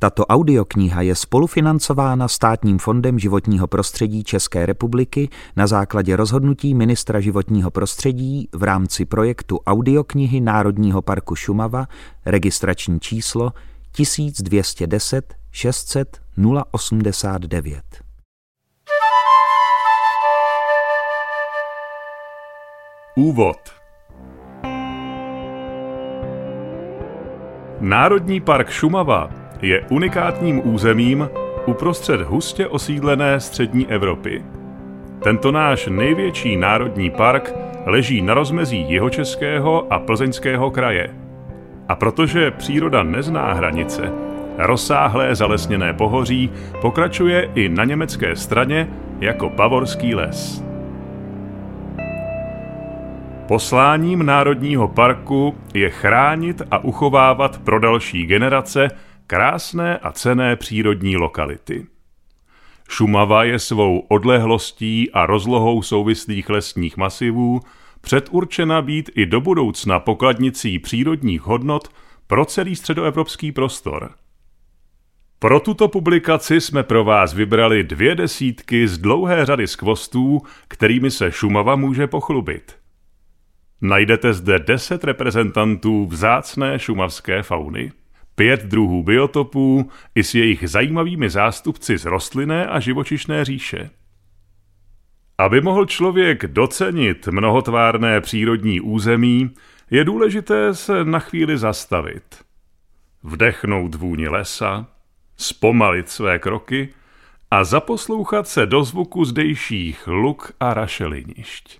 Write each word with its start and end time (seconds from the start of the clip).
Tato 0.00 0.26
audiokniha 0.26 1.02
je 1.02 1.14
spolufinancována 1.14 2.28
Státním 2.28 2.78
fondem 2.78 3.18
životního 3.18 3.66
prostředí 3.66 4.24
České 4.24 4.66
republiky 4.66 5.28
na 5.56 5.66
základě 5.66 6.16
rozhodnutí 6.16 6.74
ministra 6.74 7.20
životního 7.20 7.70
prostředí 7.70 8.48
v 8.52 8.62
rámci 8.62 9.04
projektu 9.04 9.60
audioknihy 9.66 10.40
Národního 10.40 11.02
parku 11.02 11.34
Šumava, 11.34 11.86
registrační 12.26 13.00
číslo 13.00 13.52
1210 13.92 15.34
600 15.50 16.20
089. 16.70 17.82
Úvod 23.16 23.58
Národní 27.80 28.40
park 28.40 28.70
Šumava 28.70 29.37
je 29.62 29.84
unikátním 29.88 30.68
územím 30.68 31.28
uprostřed 31.66 32.20
hustě 32.20 32.66
osídlené 32.66 33.40
střední 33.40 33.86
Evropy. 33.86 34.44
Tento 35.22 35.52
náš 35.52 35.86
největší 35.86 36.56
národní 36.56 37.10
park 37.10 37.54
leží 37.86 38.22
na 38.22 38.34
rozmezí 38.34 38.80
Jihočeského 38.88 39.92
a 39.92 39.98
Plzeňského 39.98 40.70
kraje. 40.70 41.10
A 41.88 41.94
protože 41.94 42.50
příroda 42.50 43.02
nezná 43.02 43.52
hranice, 43.52 44.12
rozsáhlé 44.58 45.34
zalesněné 45.34 45.92
pohoří 45.92 46.50
pokračuje 46.80 47.50
i 47.54 47.68
na 47.68 47.84
německé 47.84 48.36
straně 48.36 48.88
jako 49.20 49.48
Bavorský 49.50 50.14
les. 50.14 50.64
Posláním 53.48 54.26
Národního 54.26 54.88
parku 54.88 55.54
je 55.74 55.90
chránit 55.90 56.62
a 56.70 56.78
uchovávat 56.78 57.58
pro 57.58 57.80
další 57.80 58.26
generace 58.26 58.88
krásné 59.28 59.98
a 59.98 60.12
cené 60.12 60.56
přírodní 60.56 61.16
lokality. 61.16 61.86
Šumava 62.88 63.44
je 63.44 63.58
svou 63.58 63.98
odlehlostí 63.98 65.10
a 65.10 65.26
rozlohou 65.26 65.82
souvislých 65.82 66.50
lesních 66.50 66.96
masivů 66.96 67.60
předurčena 68.00 68.82
být 68.82 69.10
i 69.14 69.26
do 69.26 69.40
budoucna 69.40 70.00
pokladnicí 70.00 70.78
přírodních 70.78 71.42
hodnot 71.42 71.88
pro 72.26 72.44
celý 72.44 72.76
středoevropský 72.76 73.52
prostor. 73.52 74.10
Pro 75.38 75.60
tuto 75.60 75.88
publikaci 75.88 76.60
jsme 76.60 76.82
pro 76.82 77.04
vás 77.04 77.34
vybrali 77.34 77.84
dvě 77.84 78.14
desítky 78.14 78.88
z 78.88 78.98
dlouhé 78.98 79.46
řady 79.46 79.66
skvostů, 79.66 80.40
kterými 80.68 81.10
se 81.10 81.32
Šumava 81.32 81.76
může 81.76 82.06
pochlubit. 82.06 82.76
Najdete 83.80 84.32
zde 84.32 84.58
deset 84.58 85.04
reprezentantů 85.04 86.06
vzácné 86.06 86.78
šumavské 86.78 87.42
fauny 87.42 87.92
pět 88.38 88.64
druhů 88.64 89.02
biotopů 89.02 89.90
i 90.14 90.24
s 90.24 90.34
jejich 90.34 90.70
zajímavými 90.70 91.30
zástupci 91.30 91.98
z 91.98 92.04
rostlinné 92.04 92.66
a 92.66 92.80
živočišné 92.80 93.44
říše. 93.44 93.90
Aby 95.38 95.60
mohl 95.60 95.86
člověk 95.86 96.46
docenit 96.46 97.26
mnohotvárné 97.26 98.20
přírodní 98.20 98.80
území, 98.80 99.50
je 99.90 100.04
důležité 100.04 100.74
se 100.74 101.04
na 101.04 101.18
chvíli 101.18 101.58
zastavit. 101.58 102.44
Vdechnout 103.22 103.94
vůni 103.94 104.28
lesa, 104.28 104.86
zpomalit 105.36 106.08
své 106.08 106.38
kroky 106.38 106.88
a 107.50 107.64
zaposlouchat 107.64 108.48
se 108.48 108.66
do 108.66 108.84
zvuku 108.84 109.24
zdejších 109.24 110.06
luk 110.06 110.52
a 110.60 110.74
rašelinišť. 110.74 111.78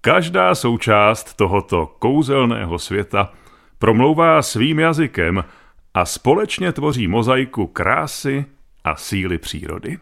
Každá 0.00 0.54
součást 0.54 1.36
tohoto 1.36 1.86
kouzelného 1.86 2.78
světa 2.78 3.32
promlouvá 3.78 4.42
svým 4.42 4.78
jazykem 4.78 5.44
a 5.94 6.04
společně 6.04 6.72
tvoří 6.72 7.08
mozaiku 7.08 7.66
krásy 7.66 8.44
a 8.84 8.96
síly 8.96 9.38
přírody. 9.38 9.98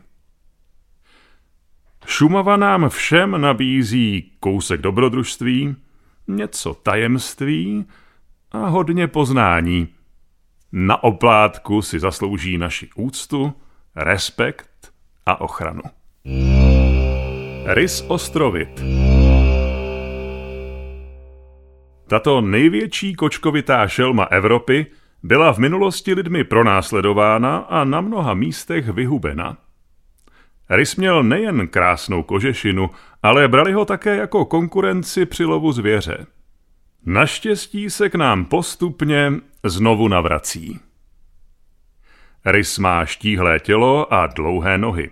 Šumava 2.07 2.57
nám 2.57 2.89
všem 2.89 3.41
nabízí 3.41 4.33
kousek 4.41 4.81
dobrodružství, 4.81 5.77
něco 6.29 6.75
tajemství 6.75 7.85
a 8.53 8.59
hodně 8.59 9.09
poznání. 9.09 9.89
Na 10.73 11.05
oplátku 11.05 11.83
si 11.83 12.01
zaslouží 12.01 12.59
naši 12.59 12.89
úctu, 12.97 13.53
respekt 13.97 14.93
a 15.27 15.41
ochranu. 15.41 15.83
Rys 17.65 18.05
Ostrovit 18.09 18.83
tato 22.07 22.41
největší 22.41 23.15
kočkovitá 23.15 23.89
šelma 23.89 24.25
Evropy 24.25 24.87
byla 25.23 25.53
v 25.53 25.59
minulosti 25.59 26.15
lidmi 26.15 26.45
pronásledována 26.45 27.57
a 27.57 27.85
na 27.85 28.01
mnoha 28.01 28.35
místech 28.35 28.89
vyhubena. 28.89 29.57
Rys 30.71 30.97
měl 30.97 31.23
nejen 31.23 31.69
krásnou 31.69 32.23
kožešinu, 32.23 32.91
ale 33.23 33.49
brali 33.49 33.73
ho 33.73 33.85
také 33.85 34.17
jako 34.17 34.45
konkurenci 34.45 35.27
při 35.27 35.45
lovu 35.45 35.73
zvěře. 35.73 36.27
Naštěstí 37.07 37.91
se 37.91 38.09
k 38.09 38.15
nám 38.15 38.45
postupně 38.45 39.33
znovu 39.65 40.09
navrací. 40.09 40.81
Rys 42.45 42.79
má 42.79 43.05
štíhlé 43.05 43.61
tělo 43.61 44.15
a 44.15 44.27
dlouhé 44.27 44.79
nohy. 44.79 45.11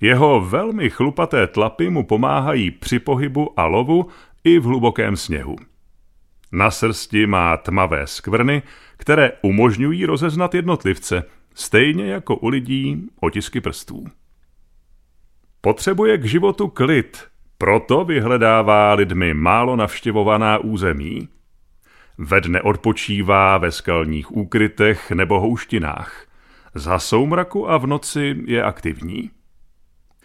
Jeho 0.00 0.40
velmi 0.40 0.90
chlupaté 0.90 1.46
tlapy 1.46 1.90
mu 1.90 2.04
pomáhají 2.04 2.70
při 2.70 2.98
pohybu 2.98 3.60
a 3.60 3.66
lovu 3.66 4.08
i 4.44 4.58
v 4.58 4.64
hlubokém 4.64 5.16
sněhu. 5.16 5.56
Na 6.52 6.70
srsti 6.70 7.26
má 7.26 7.56
tmavé 7.56 8.06
skvrny, 8.06 8.62
které 8.96 9.32
umožňují 9.42 10.06
rozeznat 10.06 10.54
jednotlivce, 10.54 11.24
stejně 11.54 12.06
jako 12.06 12.36
u 12.36 12.48
lidí 12.48 13.08
otisky 13.20 13.60
prstů. 13.60 14.04
Potřebuje 15.60 16.18
k 16.18 16.24
životu 16.24 16.68
klid, 16.68 17.26
proto 17.58 18.04
vyhledává 18.04 18.94
lidmi 18.94 19.34
málo 19.34 19.76
navštěvovaná 19.76 20.58
území. 20.58 21.28
Ve 22.18 22.40
dne 22.40 22.62
odpočívá 22.62 23.58
ve 23.58 23.72
skalních 23.72 24.36
úkrytech 24.36 25.10
nebo 25.10 25.40
houštinách. 25.40 26.26
Za 26.74 26.98
soumraku 26.98 27.70
a 27.70 27.78
v 27.78 27.86
noci 27.86 28.36
je 28.46 28.62
aktivní. 28.62 29.30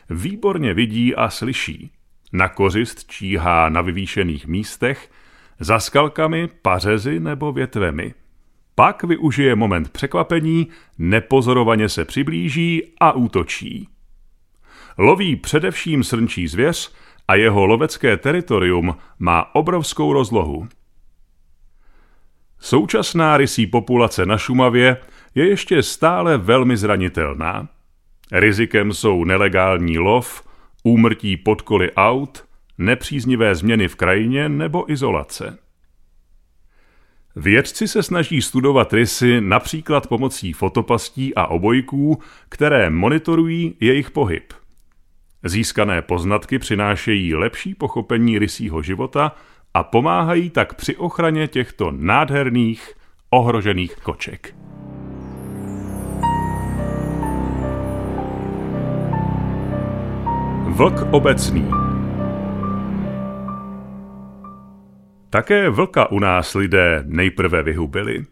Výborně 0.09 0.73
vidí 0.73 1.15
a 1.15 1.29
slyší. 1.29 1.91
Na 2.33 2.49
kořist 2.49 3.05
číhá 3.05 3.69
na 3.69 3.81
vyvýšených 3.81 4.47
místech– 4.47 5.09
za 5.59 5.79
skalkami, 5.79 6.49
pařezy 6.61 7.19
nebo 7.19 7.51
větvemi. 7.51 8.13
Pak 8.75 9.03
využije 9.03 9.55
moment 9.55 9.89
překvapení, 9.89 10.67
nepozorovaně 10.97 11.89
se 11.89 12.05
přiblíží 12.05 12.93
a 12.99 13.11
útočí. 13.11 13.87
Loví 14.97 15.35
především 15.35 16.03
srnčí 16.03 16.47
zvěř 16.47 16.93
a 17.27 17.35
jeho 17.35 17.65
lovecké 17.65 18.17
teritorium 18.17 18.97
má 19.19 19.55
obrovskou 19.55 20.13
rozlohu. 20.13 20.67
Současná 22.59 23.37
rysí 23.37 23.67
populace 23.67 24.25
na 24.25 24.37
Šumavě 24.37 24.97
je 25.35 25.47
ještě 25.47 25.83
stále 25.83 26.37
velmi 26.37 26.77
zranitelná. 26.77 27.67
Rizikem 28.31 28.93
jsou 28.93 29.23
nelegální 29.23 29.97
lov, 29.97 30.43
úmrtí 30.83 31.37
pod 31.37 31.61
koly 31.61 31.91
aut, 31.93 32.45
nepříznivé 32.77 33.55
změny 33.55 33.87
v 33.87 33.95
krajině 33.95 34.49
nebo 34.49 34.91
izolace. 34.91 35.57
Vědci 37.35 37.87
se 37.87 38.03
snaží 38.03 38.41
studovat 38.41 38.93
rysy 38.93 39.41
například 39.41 40.07
pomocí 40.07 40.53
fotopastí 40.53 41.35
a 41.35 41.47
obojků, 41.47 42.21
které 42.49 42.89
monitorují 42.89 43.75
jejich 43.79 44.11
pohyb. 44.11 44.53
Získané 45.43 46.01
poznatky 46.01 46.59
přinášejí 46.59 47.35
lepší 47.35 47.75
pochopení 47.75 48.39
rysího 48.39 48.81
života 48.81 49.35
a 49.73 49.83
pomáhají 49.83 50.49
tak 50.49 50.73
při 50.73 50.95
ochraně 50.95 51.47
těchto 51.47 51.91
nádherných, 51.91 52.93
ohrožených 53.29 53.95
koček. 53.95 54.55
Vlk 60.75 61.13
obecný 61.13 61.84
Také 65.35 65.69
vlka 65.69 66.11
u 66.11 66.19
nás 66.19 66.55
lidé 66.55 67.03
nejprve 67.05 67.63
vyhubili. 67.63 68.25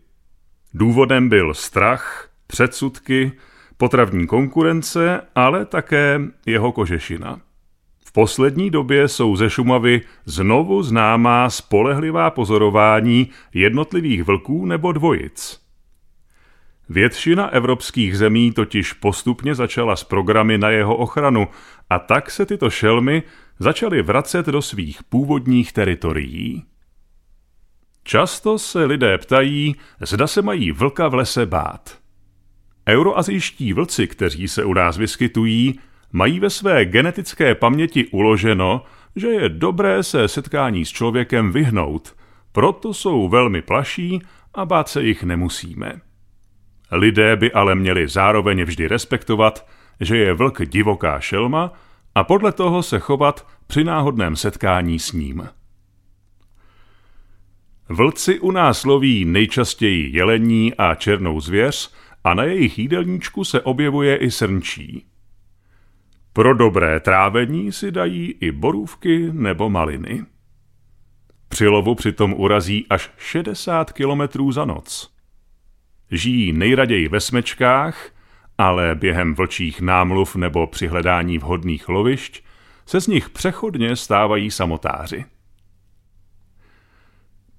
Důvodem 0.73 1.29
byl 1.29 1.53
strach, 1.53 2.29
předsudky, 2.47 3.31
potravní 3.77 4.27
konkurence, 4.27 5.21
ale 5.35 5.65
také 5.65 6.21
jeho 6.45 6.71
kožešina. 6.71 7.41
V 8.05 8.11
poslední 8.11 8.69
době 8.69 9.07
jsou 9.07 9.35
ze 9.35 9.49
Šumavy 9.49 10.01
znovu 10.25 10.83
známá 10.83 11.49
spolehlivá 11.49 12.31
pozorování 12.31 13.29
jednotlivých 13.53 14.23
vlků 14.23 14.65
nebo 14.65 14.91
dvojic. 14.91 15.61
Většina 16.89 17.47
evropských 17.47 18.17
zemí 18.17 18.51
totiž 18.51 18.93
postupně 18.93 19.55
začala 19.55 19.95
s 19.95 20.03
programy 20.03 20.57
na 20.57 20.69
jeho 20.69 20.95
ochranu 20.95 21.47
a 21.89 21.99
tak 21.99 22.31
se 22.31 22.45
tyto 22.45 22.69
šelmy 22.69 23.23
začaly 23.59 24.01
vracet 24.01 24.45
do 24.45 24.61
svých 24.61 25.03
původních 25.03 25.73
teritorií. 25.73 26.63
Často 28.03 28.59
se 28.59 28.85
lidé 28.85 29.17
ptají, 29.17 29.75
zda 29.99 30.27
se 30.27 30.41
mají 30.41 30.71
vlka 30.71 31.07
v 31.07 31.13
lese 31.13 31.45
bát. 31.45 31.97
Euroazijští 32.89 33.73
vlci, 33.73 34.07
kteří 34.07 34.47
se 34.47 34.63
u 34.63 34.73
nás 34.73 34.97
vyskytují, 34.97 35.79
mají 36.11 36.39
ve 36.39 36.49
své 36.49 36.85
genetické 36.85 37.55
paměti 37.55 38.07
uloženo, 38.07 38.85
že 39.15 39.27
je 39.27 39.49
dobré 39.49 40.03
se 40.03 40.27
setkání 40.27 40.85
s 40.85 40.89
člověkem 40.89 41.51
vyhnout, 41.51 42.15
proto 42.51 42.93
jsou 42.93 43.29
velmi 43.29 43.61
plaší 43.61 44.21
a 44.53 44.65
bát 44.65 44.89
se 44.89 45.03
jich 45.03 45.23
nemusíme. 45.23 46.01
Lidé 46.91 47.35
by 47.35 47.51
ale 47.51 47.75
měli 47.75 48.07
zároveň 48.07 48.63
vždy 48.63 48.87
respektovat, 48.87 49.67
že 49.99 50.17
je 50.17 50.33
vlk 50.33 50.65
divoká 50.65 51.19
šelma 51.19 51.71
a 52.15 52.23
podle 52.23 52.51
toho 52.51 52.83
se 52.83 52.99
chovat 52.99 53.47
při 53.67 53.83
náhodném 53.83 54.35
setkání 54.35 54.99
s 54.99 55.11
ním. 55.11 55.49
Vlci 57.93 58.39
u 58.39 58.51
nás 58.51 58.83
loví 58.83 59.25
nejčastěji 59.25 60.17
jelení 60.17 60.73
a 60.73 60.95
černou 60.95 61.39
zvěř 61.39 61.93
a 62.23 62.33
na 62.33 62.43
jejich 62.43 62.79
jídelníčku 62.79 63.43
se 63.43 63.61
objevuje 63.61 64.17
i 64.17 64.31
srnčí. 64.31 65.05
Pro 66.33 66.53
dobré 66.53 66.99
trávení 66.99 67.71
si 67.71 67.91
dají 67.91 68.35
i 68.39 68.51
borůvky 68.51 69.29
nebo 69.31 69.69
maliny. 69.69 70.25
Při 71.47 71.67
lovu 71.67 71.95
přitom 71.95 72.33
urazí 72.33 72.85
až 72.89 73.11
60 73.17 73.91
kilometrů 73.91 74.51
za 74.51 74.65
noc. 74.65 75.13
Žijí 76.11 76.53
nejraději 76.53 77.07
ve 77.07 77.19
smečkách, 77.19 78.11
ale 78.57 78.95
během 78.95 79.35
vlčích 79.35 79.81
námluv 79.81 80.35
nebo 80.35 80.67
při 80.67 80.87
hledání 80.87 81.37
vhodných 81.37 81.89
lovišť 81.89 82.43
se 82.85 83.01
z 83.01 83.07
nich 83.07 83.29
přechodně 83.29 83.95
stávají 83.95 84.51
samotáři. 84.51 85.25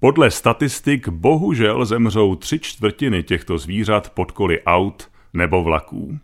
Podle 0.05 0.31
statistik 0.31 1.09
bohužel 1.09 1.85
zemřou 1.85 2.35
tři 2.35 2.59
čtvrtiny 2.59 3.23
těchto 3.23 3.59
zvířat 3.59 4.11
pod 4.11 4.31
koly 4.31 4.63
aut 4.63 5.11
nebo 5.33 5.63
vlaků. 5.63 6.19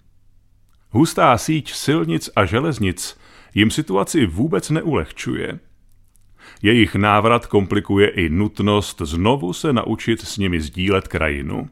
Hustá 0.90 1.38
síť 1.38 1.72
silnic 1.72 2.30
a 2.36 2.44
železnic 2.44 3.18
jim 3.54 3.70
situaci 3.70 4.26
vůbec 4.26 4.70
neulehčuje. 4.70 5.58
Jejich 6.62 6.94
návrat 6.94 7.46
komplikuje 7.46 8.08
i 8.08 8.28
nutnost 8.28 9.00
znovu 9.04 9.52
se 9.52 9.72
naučit 9.72 10.20
s 10.20 10.38
nimi 10.38 10.60
sdílet 10.60 11.08
krajinu. 11.08 11.68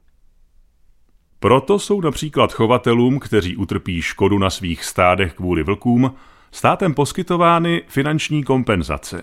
Proto 1.40 1.78
jsou 1.78 2.00
například 2.00 2.52
chovatelům, 2.52 3.18
kteří 3.18 3.56
utrpí 3.56 4.02
škodu 4.02 4.38
na 4.38 4.50
svých 4.50 4.84
stádech 4.84 5.34
kvůli 5.34 5.62
vlkům, 5.62 6.14
státem 6.52 6.94
poskytovány 6.94 7.82
finanční 7.88 8.44
kompenzace. 8.44 9.22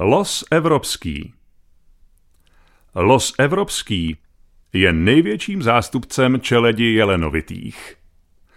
Los 0.00 0.44
evropský 0.50 1.32
Los 2.94 3.34
evropský 3.38 4.16
je 4.72 4.92
největším 4.92 5.62
zástupcem 5.62 6.40
čeledi 6.40 6.84
jelenovitých. 6.84 7.96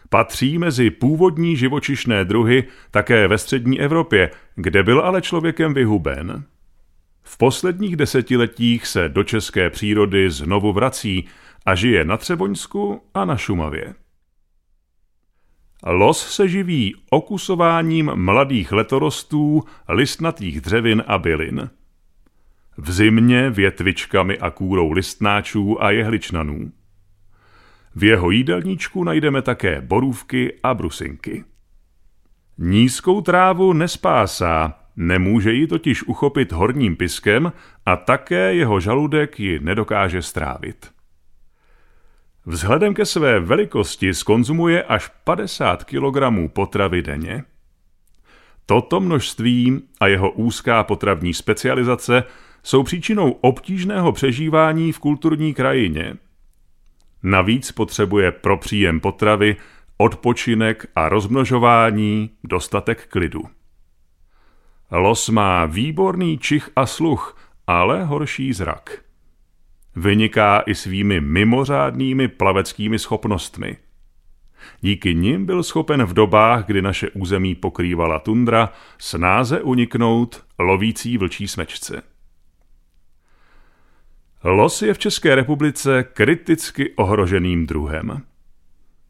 Patří 0.09 0.57
mezi 0.57 0.89
původní 0.89 1.57
živočišné 1.57 2.25
druhy 2.25 2.63
také 2.91 3.27
ve 3.27 3.37
střední 3.37 3.79
Evropě, 3.79 4.31
kde 4.55 4.83
byl 4.83 4.99
ale 4.99 5.21
člověkem 5.21 5.73
vyhuben. 5.73 6.43
V 7.23 7.37
posledních 7.37 7.95
desetiletích 7.95 8.87
se 8.87 9.09
do 9.09 9.23
české 9.23 9.69
přírody 9.69 10.29
znovu 10.31 10.73
vrací 10.73 11.27
a 11.65 11.75
žije 11.75 12.05
na 12.05 12.17
Třeboňsku 12.17 13.01
a 13.13 13.25
na 13.25 13.37
Šumavě. 13.37 13.93
Los 15.85 16.35
se 16.35 16.47
živí 16.47 16.95
okusováním 17.09 18.11
mladých 18.15 18.71
letorostů, 18.71 19.63
listnatých 19.87 20.61
dřevin 20.61 21.03
a 21.07 21.17
bylin. 21.17 21.69
V 22.77 22.91
zimě 22.91 23.49
větvičkami 23.49 24.39
a 24.39 24.49
kůrou 24.49 24.91
listnáčů 24.91 25.83
a 25.83 25.91
jehličnanů. 25.91 26.71
V 27.95 28.03
jeho 28.03 28.31
jídelníčku 28.31 29.03
najdeme 29.03 29.41
také 29.41 29.81
borůvky 29.81 30.53
a 30.63 30.73
brusinky. 30.73 31.43
Nízkou 32.57 33.21
trávu 33.21 33.73
nespásá, 33.73 34.73
nemůže 34.95 35.53
ji 35.53 35.67
totiž 35.67 36.03
uchopit 36.03 36.51
horním 36.51 36.95
piskem 36.95 37.53
a 37.85 37.95
také 37.95 38.53
jeho 38.53 38.79
žaludek 38.79 39.39
ji 39.39 39.59
nedokáže 39.59 40.21
strávit. 40.21 40.91
Vzhledem 42.45 42.93
ke 42.93 43.05
své 43.05 43.39
velikosti 43.39 44.13
skonzumuje 44.13 44.83
až 44.83 45.11
50 45.23 45.83
kg 45.83 46.17
potravy 46.53 47.01
denně. 47.01 47.43
Toto 48.65 48.99
množství 48.99 49.81
a 49.99 50.07
jeho 50.07 50.31
úzká 50.31 50.83
potravní 50.83 51.33
specializace 51.33 52.23
jsou 52.63 52.83
příčinou 52.83 53.31
obtížného 53.31 54.11
přežívání 54.11 54.91
v 54.91 54.99
kulturní 54.99 55.53
krajině. 55.53 56.17
Navíc 57.23 57.71
potřebuje 57.71 58.31
pro 58.31 58.57
příjem 58.57 58.99
potravy, 58.99 59.55
odpočinek 59.97 60.85
a 60.95 61.09
rozmnožování 61.09 62.29
dostatek 62.43 63.07
klidu. 63.07 63.41
Los 64.91 65.29
má 65.29 65.65
výborný 65.65 66.37
čich 66.37 66.69
a 66.75 66.85
sluch, 66.85 67.37
ale 67.67 68.03
horší 68.03 68.53
zrak. 68.53 69.10
Vyniká 69.95 70.63
i 70.65 70.75
svými 70.75 71.21
mimořádnými 71.21 72.27
plaveckými 72.27 72.99
schopnostmi. 72.99 73.77
Díky 74.81 75.15
nim 75.15 75.45
byl 75.45 75.63
schopen 75.63 76.03
v 76.03 76.13
dobách, 76.13 76.65
kdy 76.65 76.81
naše 76.81 77.09
území 77.09 77.55
pokrývala 77.55 78.19
tundra, 78.19 78.73
snáze 78.97 79.61
uniknout 79.61 80.45
lovící 80.59 81.17
vlčí 81.17 81.47
smečce. 81.47 82.01
Los 84.43 84.81
je 84.81 84.93
v 84.93 84.99
České 84.99 85.35
republice 85.35 86.03
kriticky 86.03 86.93
ohroženým 86.95 87.67
druhem. 87.67 88.21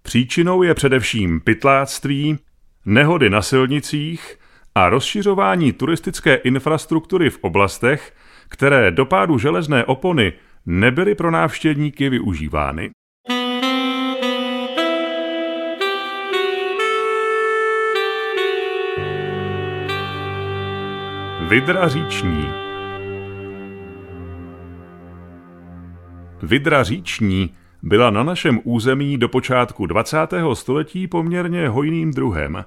Příčinou 0.01 0.63
je 0.63 0.73
především 0.73 1.41
pytláctví, 1.41 2.37
nehody 2.85 3.29
na 3.29 3.41
silnicích 3.41 4.37
a 4.75 4.89
rozšiřování 4.89 5.73
turistické 5.73 6.35
infrastruktury 6.35 7.29
v 7.29 7.37
oblastech, 7.41 8.15
které 8.49 8.91
do 8.91 9.05
pádu 9.05 9.37
železné 9.37 9.85
opony 9.85 10.33
nebyly 10.65 11.15
pro 11.15 11.31
návštěvníky 11.31 12.09
využívány. 12.09 12.89
Vidra 21.47 21.87
říční 21.87 22.49
Vidra 26.41 26.83
říční 26.83 27.55
byla 27.83 28.09
na 28.09 28.23
našem 28.23 28.59
území 28.63 29.17
do 29.17 29.29
počátku 29.29 29.85
20. 29.85 30.17
století 30.53 31.07
poměrně 31.07 31.69
hojným 31.69 32.11
druhem. 32.11 32.65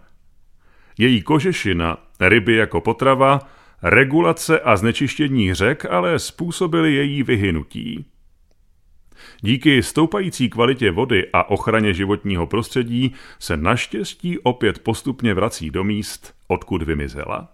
Její 0.98 1.22
kožešina, 1.22 1.96
ryby 2.20 2.54
jako 2.54 2.80
potrava, 2.80 3.40
regulace 3.84 4.60
a 4.60 4.76
znečištění 4.76 5.54
řek 5.54 5.84
ale 5.84 6.18
způsobily 6.18 6.94
její 6.94 7.22
vyhynutí. 7.22 8.04
Díky 9.40 9.82
stoupající 9.82 10.50
kvalitě 10.50 10.90
vody 10.90 11.28
a 11.32 11.50
ochraně 11.50 11.94
životního 11.94 12.46
prostředí 12.46 13.14
se 13.38 13.56
naštěstí 13.56 14.38
opět 14.38 14.78
postupně 14.78 15.34
vrací 15.34 15.70
do 15.70 15.84
míst, 15.84 16.34
odkud 16.48 16.82
vymizela. 16.82 17.52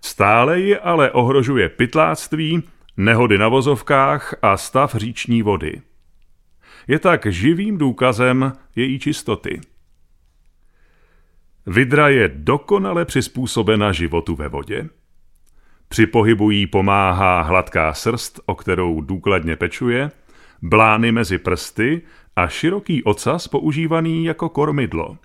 Stále 0.00 0.60
ji 0.60 0.78
ale 0.78 1.10
ohrožuje 1.10 1.68
pytláctví, 1.68 2.62
nehody 2.96 3.38
na 3.38 3.48
vozovkách 3.48 4.34
a 4.42 4.56
stav 4.56 4.94
říční 4.94 5.42
vody. 5.42 5.80
Je 6.88 6.98
tak 6.98 7.26
živým 7.26 7.78
důkazem 7.78 8.52
její 8.76 8.98
čistoty. 8.98 9.60
Vidra 11.66 12.08
je 12.08 12.28
dokonale 12.34 13.04
přizpůsobena 13.04 13.92
životu 13.92 14.34
ve 14.34 14.48
vodě. 14.48 14.88
Při 15.88 16.06
pohybu 16.06 16.50
jí 16.50 16.66
pomáhá 16.66 17.42
hladká 17.42 17.94
srst, 17.94 18.40
o 18.46 18.54
kterou 18.54 19.00
důkladně 19.00 19.56
pečuje, 19.56 20.10
blány 20.62 21.12
mezi 21.12 21.38
prsty 21.38 22.02
a 22.36 22.48
široký 22.48 23.04
ocas 23.04 23.48
používaný 23.48 24.24
jako 24.24 24.48
kormidlo. 24.48 25.18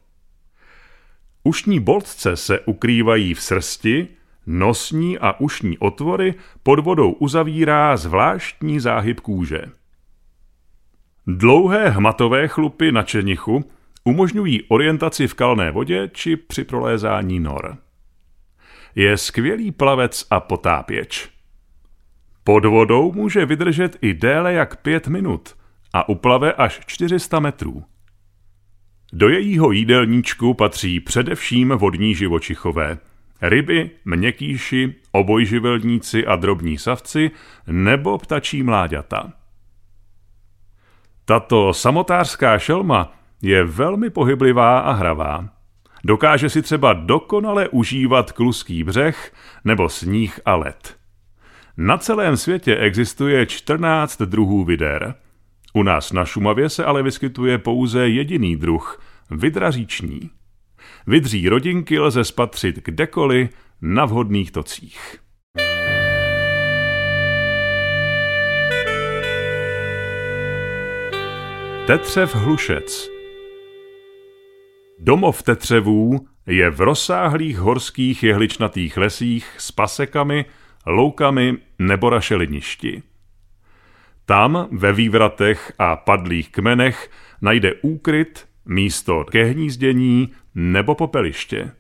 Ušní 1.43 1.79
boltce 1.79 2.37
se 2.37 2.59
ukrývají 2.59 3.33
v 3.33 3.41
srsti, 3.41 4.07
nosní 4.47 5.17
a 5.17 5.39
ušní 5.39 5.77
otvory 5.77 6.33
pod 6.63 6.79
vodou 6.79 7.11
uzavírá 7.11 7.97
zvláštní 7.97 8.79
záhyb 8.79 9.19
kůže. 9.19 9.61
Dlouhé 11.27 11.89
hmatové 11.89 12.47
chlupy 12.47 12.91
na 12.91 13.03
čenichu 13.03 13.71
umožňují 14.03 14.63
orientaci 14.67 15.27
v 15.27 15.33
kalné 15.33 15.71
vodě 15.71 16.09
či 16.13 16.37
při 16.37 16.63
prolézání 16.63 17.39
nor. 17.39 17.77
Je 18.95 19.17
skvělý 19.17 19.71
plavec 19.71 20.27
a 20.29 20.39
potápěč. 20.39 21.29
Pod 22.43 22.65
vodou 22.65 23.11
může 23.11 23.45
vydržet 23.45 23.97
i 24.01 24.13
déle 24.13 24.53
jak 24.53 24.81
pět 24.81 25.07
minut 25.07 25.55
a 25.93 26.09
uplave 26.09 26.53
až 26.53 26.79
400 26.85 27.39
metrů. 27.39 27.83
Do 29.13 29.29
jejího 29.29 29.71
jídelníčku 29.71 30.53
patří 30.53 30.99
především 30.99 31.69
vodní 31.69 32.15
živočichové, 32.15 32.97
ryby, 33.41 33.91
měkýši, 34.05 34.95
obojživelníci 35.11 36.25
a 36.25 36.35
drobní 36.35 36.77
savci 36.77 37.31
nebo 37.67 38.17
ptačí 38.17 38.63
mláďata. 38.63 39.33
Tato 41.25 41.73
samotářská 41.73 42.59
šelma 42.59 43.13
je 43.41 43.63
velmi 43.63 44.09
pohyblivá 44.09 44.79
a 44.79 44.91
hravá. 44.91 45.58
Dokáže 46.03 46.49
si 46.49 46.61
třeba 46.61 46.93
dokonale 46.93 47.69
užívat 47.69 48.31
kluský 48.31 48.83
břeh 48.83 49.33
nebo 49.65 49.89
sníh 49.89 50.39
a 50.45 50.55
led. 50.55 50.97
Na 51.77 51.97
celém 51.97 52.37
světě 52.37 52.75
existuje 52.75 53.45
14 53.45 54.21
druhů 54.21 54.63
vider. 54.63 55.15
U 55.73 55.83
nás 55.83 56.11
na 56.11 56.25
Šumavě 56.25 56.69
se 56.69 56.85
ale 56.85 57.03
vyskytuje 57.03 57.57
pouze 57.57 58.09
jediný 58.09 58.55
druh, 58.55 59.01
vydraříční. 59.31 60.29
Vydří 61.07 61.49
rodinky 61.49 61.99
lze 61.99 62.23
spatřit 62.23 62.85
kdekoliv 62.85 63.49
na 63.81 64.05
vhodných 64.05 64.51
tocích. 64.51 65.19
Tetřev 71.87 72.35
Hlušec 72.35 73.18
Domov 75.01 75.43
tetřevů 75.43 76.27
je 76.45 76.69
v 76.69 76.81
rozsáhlých 76.81 77.57
horských 77.57 78.23
jehličnatých 78.23 78.97
lesích 78.97 79.55
s 79.57 79.71
pasekami, 79.71 80.45
loukami 80.85 81.57
nebo 81.79 82.09
rašeliništi. 82.09 83.03
Tam 84.25 84.67
ve 84.71 84.93
vývratech 84.93 85.73
a 85.79 85.95
padlých 85.95 86.49
kmenech 86.51 87.11
najde 87.41 87.73
úkryt, 87.81 88.47
místo 88.65 89.25
ke 89.31 89.43
hnízdění 89.43 90.31
nebo 90.55 90.95
popeliště. 90.95 91.71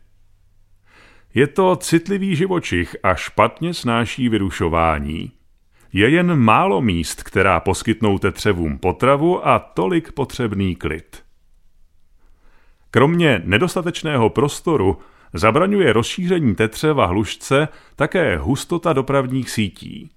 Je 1.33 1.47
to 1.47 1.75
citlivý 1.75 2.35
živočich 2.35 2.95
a 3.03 3.15
špatně 3.15 3.73
snáší 3.73 4.29
vyrušování. 4.29 5.31
Je 5.93 6.09
jen 6.09 6.35
málo 6.35 6.81
míst, 6.81 7.23
která 7.23 7.59
poskytnou 7.59 8.19
tetřevům 8.19 8.77
potravu 8.77 9.47
a 9.47 9.59
tolik 9.59 10.11
potřebný 10.11 10.75
klid. 10.75 11.28
Kromě 12.91 13.41
nedostatečného 13.45 14.29
prostoru 14.29 14.97
zabraňuje 15.33 15.93
rozšíření 15.93 16.55
tetřeva 16.55 17.05
hlušce 17.05 17.67
také 17.95 18.37
hustota 18.37 18.93
dopravních 18.93 19.49
sítí. 19.49 20.11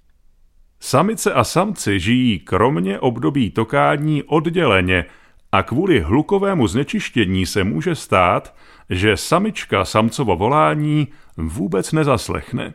Samice 0.79 1.33
a 1.33 1.43
samci 1.43 1.99
žijí 1.99 2.39
kromě 2.39 2.99
období 2.99 3.51
tokání 3.51 4.23
odděleně 4.23 5.05
a 5.51 5.63
kvůli 5.63 5.99
hlukovému 5.99 6.67
znečištění 6.67 7.45
se 7.45 7.63
může 7.63 7.95
stát, 7.95 8.55
že 8.89 9.17
samička 9.17 9.85
samcovo 9.85 10.35
volání 10.35 11.07
vůbec 11.37 11.91
nezaslechne. 11.91 12.73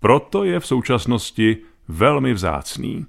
Proto 0.00 0.44
je 0.44 0.60
v 0.60 0.66
současnosti 0.66 1.56
velmi 1.88 2.32
vzácný. 2.32 3.06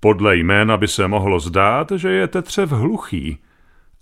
Podle 0.00 0.36
jména 0.36 0.76
by 0.76 0.88
se 0.88 1.08
mohlo 1.08 1.40
zdát, 1.40 1.92
že 1.96 2.10
je 2.10 2.28
tetřev 2.28 2.70
hluchý, 2.70 3.38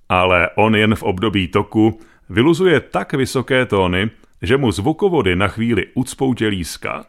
ale 0.09 0.51
on 0.55 0.77
jen 0.77 0.95
v 0.95 1.03
období 1.03 1.49
toku 1.49 2.01
vyluzuje 2.29 2.81
tak 2.81 3.13
vysoké 3.13 3.67
tóny, 3.67 4.11
že 4.43 4.57
mu 4.57 4.73
zvukovody 4.73 5.37
na 5.37 5.49
chvíli 5.49 5.87
ucpou 5.95 6.35
tělíska. 6.35 7.05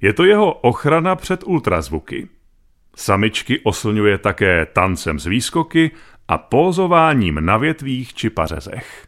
Je 0.00 0.12
to 0.12 0.24
jeho 0.24 0.52
ochrana 0.52 1.16
před 1.16 1.44
ultrazvuky. 1.46 2.28
Samičky 2.96 3.60
oslňuje 3.60 4.18
také 4.18 4.66
tancem 4.66 5.18
z 5.18 5.26
výskoky 5.26 5.90
a 6.28 6.38
pózováním 6.38 7.44
na 7.44 7.56
větvích 7.56 8.14
či 8.14 8.30
pařezech. 8.30 9.06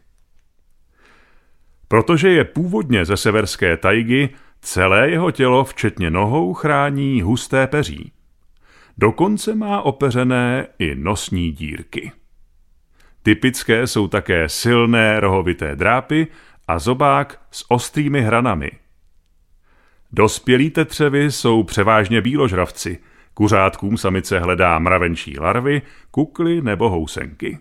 Protože 1.87 2.29
je 2.29 2.43
původně 2.43 3.05
ze 3.05 3.17
severské 3.17 3.77
tajgy, 3.77 4.29
celé 4.61 5.09
jeho 5.09 5.31
tělo 5.31 5.63
včetně 5.63 6.09
nohou 6.09 6.53
chrání 6.53 7.21
husté 7.21 7.67
peří. 7.67 8.11
Dokonce 8.97 9.55
má 9.55 9.81
opeřené 9.81 10.67
i 10.79 10.95
nosní 10.95 11.51
dírky. 11.51 12.11
Typické 13.23 13.87
jsou 13.87 14.07
také 14.07 14.49
silné 14.49 15.19
rohovité 15.19 15.75
drápy 15.75 16.27
a 16.67 16.79
zobák 16.79 17.41
s 17.51 17.65
ostrými 17.71 18.21
hranami. 18.21 18.71
Dospělí 20.11 20.69
tetřevy 20.69 21.31
jsou 21.31 21.63
převážně 21.63 22.21
bíložravci. 22.21 22.99
Kuřátkům 23.33 23.97
samice 23.97 24.39
hledá 24.39 24.79
mravenčí 24.79 25.39
larvy, 25.39 25.81
kukly 26.11 26.61
nebo 26.61 26.89
housenky. 26.89 27.59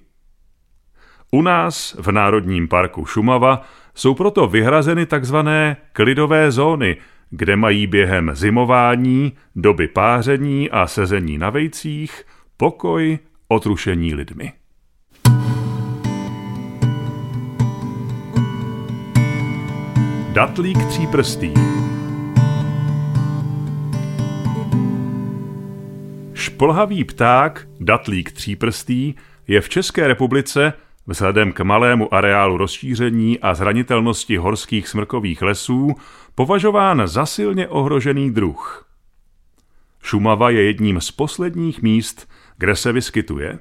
U 1.30 1.42
nás 1.42 1.96
v 1.98 2.12
Národním 2.12 2.68
parku 2.68 3.04
Šumava 3.06 3.62
jsou 3.94 4.14
proto 4.14 4.46
vyhrazeny 4.46 5.06
takzvané 5.06 5.76
klidové 5.92 6.50
zóny, 6.50 6.96
kde 7.30 7.56
mají 7.56 7.86
během 7.86 8.30
zimování, 8.34 9.32
doby 9.56 9.88
páření 9.88 10.70
a 10.70 10.86
sezení 10.86 11.38
na 11.38 11.50
vejcích 11.50 12.24
pokoj 12.56 13.18
otrušení 13.48 14.14
lidmi. 14.14 14.52
Datlík 20.38 20.84
tříprstý 20.84 21.54
Šplhavý 26.34 27.04
pták, 27.04 27.68
datlík 27.80 28.32
tříprstý, 28.32 29.14
je 29.48 29.60
v 29.60 29.68
České 29.68 30.06
republice 30.06 30.72
vzhledem 31.06 31.52
k 31.52 31.60
malému 31.60 32.14
areálu 32.14 32.56
rozšíření 32.56 33.38
a 33.40 33.54
zranitelnosti 33.54 34.36
horských 34.36 34.88
smrkových 34.88 35.42
lesů 35.42 35.94
považován 36.34 37.02
za 37.04 37.26
silně 37.26 37.68
ohrožený 37.68 38.30
druh. 38.30 38.88
Šumava 40.02 40.50
je 40.50 40.62
jedním 40.62 41.00
z 41.00 41.10
posledních 41.10 41.82
míst, 41.82 42.30
kde 42.56 42.76
se 42.76 42.92
vyskytuje. 42.92 43.58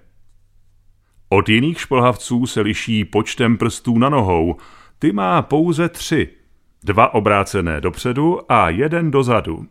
Od 1.29 1.49
jiných 1.49 1.81
šplhavců 1.81 2.45
se 2.45 2.61
liší 2.61 3.05
počtem 3.05 3.57
prstů 3.57 3.97
na 3.97 4.09
nohou, 4.09 4.55
ty 4.99 5.11
má 5.11 5.41
pouze 5.41 5.89
tři, 5.89 6.37
dva 6.83 7.13
obrácené 7.13 7.81
dopředu 7.81 8.51
a 8.51 8.69
jeden 8.69 9.11
dozadu. 9.11 9.67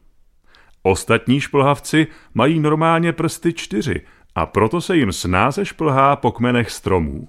Ostatní 0.82 1.40
šplhavci 1.40 2.06
mají 2.34 2.60
normálně 2.60 3.12
prsty 3.12 3.52
čtyři 3.52 4.00
a 4.34 4.46
proto 4.46 4.80
se 4.80 4.96
jim 4.96 5.12
snáze 5.12 5.64
šplhá 5.64 6.16
po 6.16 6.32
kmenech 6.32 6.70
stromů. 6.70 7.28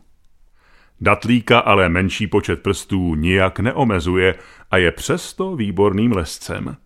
Datlíka 1.01 1.59
ale 1.59 1.89
menší 1.89 2.27
počet 2.27 2.63
prstů 2.63 3.15
nijak 3.15 3.59
neomezuje 3.59 4.35
a 4.71 4.77
je 4.77 4.91
přesto 4.91 5.55
výborným 5.55 6.11
lescem. 6.11 6.77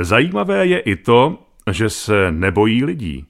Zajímavé 0.00 0.66
je 0.66 0.78
i 0.78 0.96
to, 0.96 1.46
že 1.70 1.90
se 1.90 2.32
nebojí 2.32 2.84
lidí. 2.84 3.26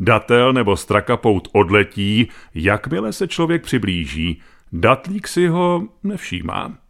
Datel 0.00 0.52
nebo 0.52 0.76
strakapout 0.76 1.48
odletí, 1.52 2.28
jakmile 2.54 3.12
se 3.12 3.28
člověk 3.28 3.62
přiblíží, 3.62 4.42
datlík 4.72 5.28
si 5.28 5.46
ho 5.46 5.88
nevšímá. 6.02 6.83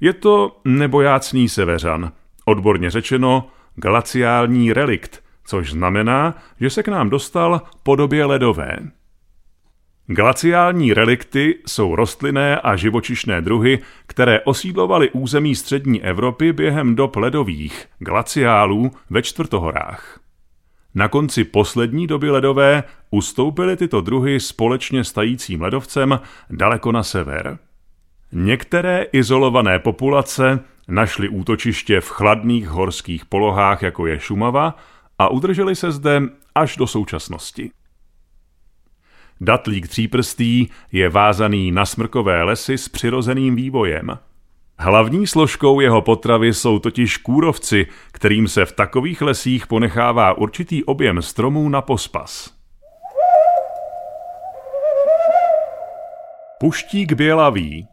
Je 0.00 0.12
to 0.12 0.60
nebojácný 0.64 1.48
severan, 1.48 2.12
odborně 2.44 2.90
řečeno 2.90 3.46
glaciální 3.74 4.72
relikt, 4.72 5.22
což 5.44 5.70
znamená, 5.70 6.34
že 6.60 6.70
se 6.70 6.82
k 6.82 6.88
nám 6.88 7.10
dostal 7.10 7.62
po 7.82 7.96
době 7.96 8.24
ledové. 8.24 8.78
Glaciální 10.06 10.94
relikty 10.94 11.58
jsou 11.66 11.96
rostlinné 11.96 12.60
a 12.60 12.76
živočišné 12.76 13.40
druhy, 13.40 13.78
které 14.06 14.40
osídlovaly 14.40 15.10
území 15.10 15.54
střední 15.54 16.02
Evropy 16.02 16.52
během 16.52 16.94
dob 16.94 17.16
ledových, 17.16 17.86
glaciálů 17.98 18.90
ve 19.10 19.22
čtvrtohorách. 19.22 20.20
Na 20.94 21.08
konci 21.08 21.44
poslední 21.44 22.06
doby 22.06 22.30
ledové 22.30 22.84
ustoupily 23.10 23.76
tyto 23.76 24.00
druhy 24.00 24.40
společně 24.40 25.04
s 25.04 25.12
tajícím 25.12 25.62
ledovcem 25.62 26.20
daleko 26.50 26.92
na 26.92 27.02
sever. 27.02 27.58
Některé 28.32 29.02
izolované 29.12 29.78
populace 29.78 30.64
našly 30.88 31.28
útočiště 31.28 32.00
v 32.00 32.08
chladných 32.08 32.68
horských 32.68 33.24
polohách, 33.24 33.82
jako 33.82 34.06
je 34.06 34.20
Šumava, 34.20 34.76
a 35.18 35.28
udrželi 35.28 35.76
se 35.76 35.92
zde 35.92 36.22
až 36.54 36.76
do 36.76 36.86
současnosti. 36.86 37.70
Datlík 39.40 39.88
tříprstý 39.88 40.66
je 40.92 41.08
vázaný 41.08 41.72
na 41.72 41.86
smrkové 41.86 42.42
lesy 42.42 42.78
s 42.78 42.88
přirozeným 42.88 43.56
vývojem. 43.56 44.18
Hlavní 44.78 45.26
složkou 45.26 45.80
jeho 45.80 46.02
potravy 46.02 46.54
jsou 46.54 46.78
totiž 46.78 47.16
kůrovci, 47.16 47.86
kterým 48.12 48.48
se 48.48 48.64
v 48.64 48.72
takových 48.72 49.22
lesích 49.22 49.66
ponechává 49.66 50.38
určitý 50.38 50.84
objem 50.84 51.22
stromů 51.22 51.68
na 51.68 51.82
pospas. 51.82 52.50
Puštík 56.60 57.12
bělavý 57.12 57.88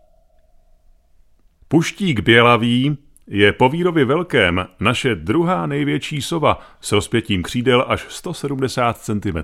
Puštík 1.67 2.19
bělavý 2.19 2.97
je 3.27 3.51
po 3.51 3.69
výrově 3.69 4.05
velkém 4.05 4.67
naše 4.79 5.15
druhá 5.15 5.65
největší 5.65 6.21
sova 6.21 6.59
s 6.81 6.91
rozpětím 6.91 7.43
křídel 7.43 7.85
až 7.87 8.05
170 8.09 8.97
cm. 8.97 9.37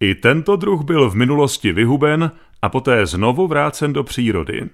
I 0.00 0.14
tento 0.14 0.56
druh 0.56 0.82
byl 0.84 1.10
v 1.10 1.14
minulosti 1.14 1.72
vyhuben 1.72 2.30
a 2.62 2.68
poté 2.68 3.06
znovu 3.06 3.46
vrácen 3.46 3.92
do 3.92 4.04
přírody. 4.04 4.68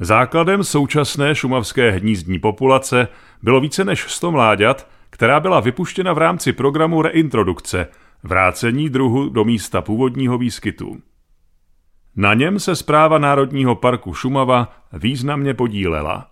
Základem 0.00 0.64
současné 0.64 1.34
šumavské 1.34 1.90
hnízdní 1.90 2.38
populace 2.38 3.08
bylo 3.42 3.60
více 3.60 3.84
než 3.84 4.04
100 4.08 4.30
mláďat, 4.30 4.88
která 5.10 5.40
byla 5.40 5.60
vypuštěna 5.60 6.12
v 6.12 6.18
rámci 6.18 6.52
programu 6.52 7.02
reintrodukce, 7.02 7.88
vrácení 8.22 8.90
druhu 8.90 9.28
do 9.28 9.44
místa 9.44 9.82
původního 9.82 10.38
výskytu. 10.38 11.02
Na 12.16 12.34
něm 12.34 12.58
se 12.58 12.76
zpráva 12.76 13.18
Národního 13.18 13.74
parku 13.74 14.14
Šumava 14.14 14.76
významně 14.92 15.54
podílela. 15.54 16.30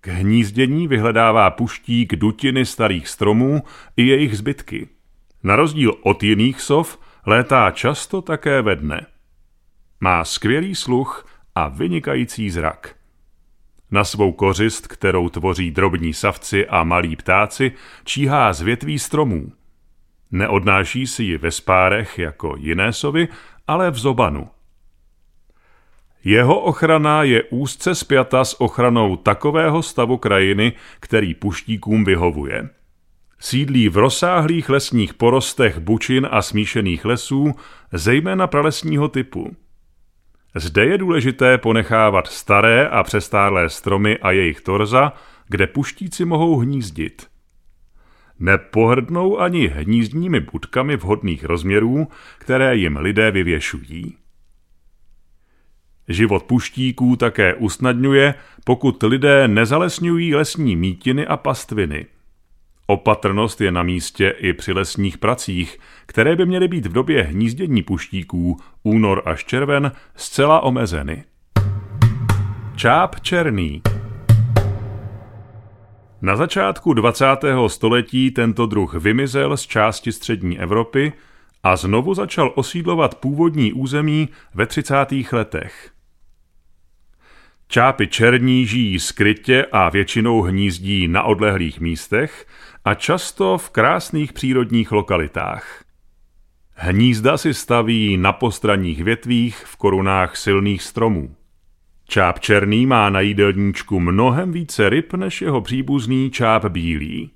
K 0.00 0.06
hnízdění 0.06 0.88
vyhledává 0.88 1.50
puštík 1.50 2.16
dutiny 2.16 2.66
starých 2.66 3.08
stromů 3.08 3.62
i 3.96 4.06
jejich 4.06 4.38
zbytky. 4.38 4.88
Na 5.42 5.56
rozdíl 5.56 5.94
od 6.02 6.22
jiných 6.22 6.60
sov 6.60 6.98
létá 7.26 7.70
často 7.70 8.22
také 8.22 8.62
ve 8.62 8.76
dne. 8.76 9.06
Má 10.00 10.24
skvělý 10.24 10.74
sluch 10.74 11.26
a 11.54 11.68
vynikající 11.68 12.50
zrak. 12.50 12.96
Na 13.90 14.04
svou 14.04 14.32
kořist, 14.32 14.86
kterou 14.86 15.28
tvoří 15.28 15.70
drobní 15.70 16.14
savci 16.14 16.66
a 16.66 16.84
malí 16.84 17.16
ptáci, 17.16 17.72
číhá 18.04 18.52
z 18.52 18.60
větví 18.60 18.98
stromů. 18.98 19.52
Neodnáší 20.30 21.06
si 21.06 21.22
ji 21.22 21.38
ve 21.38 21.50
spárech 21.50 22.18
jako 22.18 22.56
jiné 22.58 22.92
sovy, 22.92 23.28
ale 23.66 23.90
v 23.90 23.98
zobanu. 23.98 24.48
Jeho 26.28 26.60
ochrana 26.60 27.22
je 27.22 27.42
úzce 27.42 27.94
spjata 27.94 28.44
s 28.44 28.60
ochranou 28.60 29.16
takového 29.16 29.82
stavu 29.82 30.16
krajiny, 30.16 30.72
který 31.00 31.34
puštíkům 31.34 32.04
vyhovuje. 32.04 32.68
Sídlí 33.38 33.88
v 33.88 33.96
rozsáhlých 33.96 34.68
lesních 34.68 35.14
porostech 35.14 35.78
bučin 35.78 36.28
a 36.30 36.42
smíšených 36.42 37.04
lesů, 37.04 37.52
zejména 37.92 38.46
pralesního 38.46 39.08
typu. 39.08 39.56
Zde 40.54 40.84
je 40.84 40.98
důležité 40.98 41.58
ponechávat 41.58 42.26
staré 42.26 42.88
a 42.88 43.02
přestárlé 43.02 43.68
stromy 43.68 44.18
a 44.18 44.30
jejich 44.30 44.60
torza, 44.60 45.12
kde 45.48 45.66
puštíci 45.66 46.24
mohou 46.24 46.56
hnízdit. 46.58 47.26
Nepohrdnou 48.38 49.40
ani 49.40 49.66
hnízdními 49.66 50.40
budkami 50.40 50.96
vhodných 50.96 51.44
rozměrů, 51.44 52.08
které 52.38 52.76
jim 52.76 52.96
lidé 52.96 53.30
vyvěšují. 53.30 54.16
Život 56.08 56.42
puštíků 56.42 57.16
také 57.16 57.54
usnadňuje, 57.54 58.34
pokud 58.64 59.02
lidé 59.02 59.48
nezalesňují 59.48 60.34
lesní 60.34 60.76
mítiny 60.76 61.26
a 61.26 61.36
pastviny. 61.36 62.06
Opatrnost 62.86 63.60
je 63.60 63.72
na 63.72 63.82
místě 63.82 64.34
i 64.38 64.52
při 64.52 64.72
lesních 64.72 65.18
pracích, 65.18 65.78
které 66.06 66.36
by 66.36 66.46
měly 66.46 66.68
být 66.68 66.86
v 66.86 66.92
době 66.92 67.22
hnízdění 67.22 67.82
puštíků 67.82 68.56
únor 68.82 69.22
až 69.24 69.44
červen 69.44 69.92
zcela 70.16 70.60
omezeny. 70.60 71.24
Čáp 72.76 73.20
černý 73.20 73.82
Na 76.22 76.36
začátku 76.36 76.94
20. 76.94 77.24
století 77.66 78.30
tento 78.30 78.66
druh 78.66 78.94
vymizel 78.94 79.56
z 79.56 79.66
části 79.66 80.12
střední 80.12 80.58
Evropy 80.58 81.12
a 81.62 81.76
znovu 81.76 82.14
začal 82.14 82.52
osídlovat 82.54 83.14
původní 83.14 83.72
území 83.72 84.28
ve 84.54 84.66
30. 84.66 84.94
letech. 85.32 85.95
Čápy 87.68 88.06
černí 88.06 88.66
žijí 88.66 88.98
skrytě 88.98 89.66
a 89.72 89.88
většinou 89.88 90.42
hnízdí 90.42 91.08
na 91.08 91.22
odlehlých 91.22 91.80
místech 91.80 92.46
a 92.84 92.94
často 92.94 93.58
v 93.58 93.70
krásných 93.70 94.32
přírodních 94.32 94.92
lokalitách. 94.92 95.84
Hnízda 96.74 97.36
si 97.36 97.54
staví 97.54 98.16
na 98.16 98.32
postranních 98.32 99.04
větvích 99.04 99.56
v 99.56 99.76
korunách 99.76 100.36
silných 100.36 100.82
stromů. 100.82 101.36
Čáp 102.08 102.40
černý 102.40 102.86
má 102.86 103.10
na 103.10 103.20
jídelníčku 103.20 104.00
mnohem 104.00 104.52
více 104.52 104.88
ryb 104.88 105.12
než 105.12 105.42
jeho 105.42 105.60
příbuzný 105.60 106.30
čáp 106.30 106.64
bílý. 106.64 107.30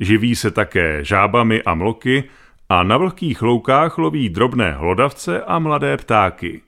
Živí 0.00 0.36
se 0.36 0.50
také 0.50 1.04
žábami 1.04 1.62
a 1.62 1.74
mloky 1.74 2.24
a 2.68 2.82
na 2.82 2.96
vlhkých 2.96 3.42
loukách 3.42 3.98
loví 3.98 4.28
drobné 4.28 4.72
hlodavce 4.72 5.42
a 5.42 5.58
mladé 5.58 5.96
ptáky. 5.96 6.60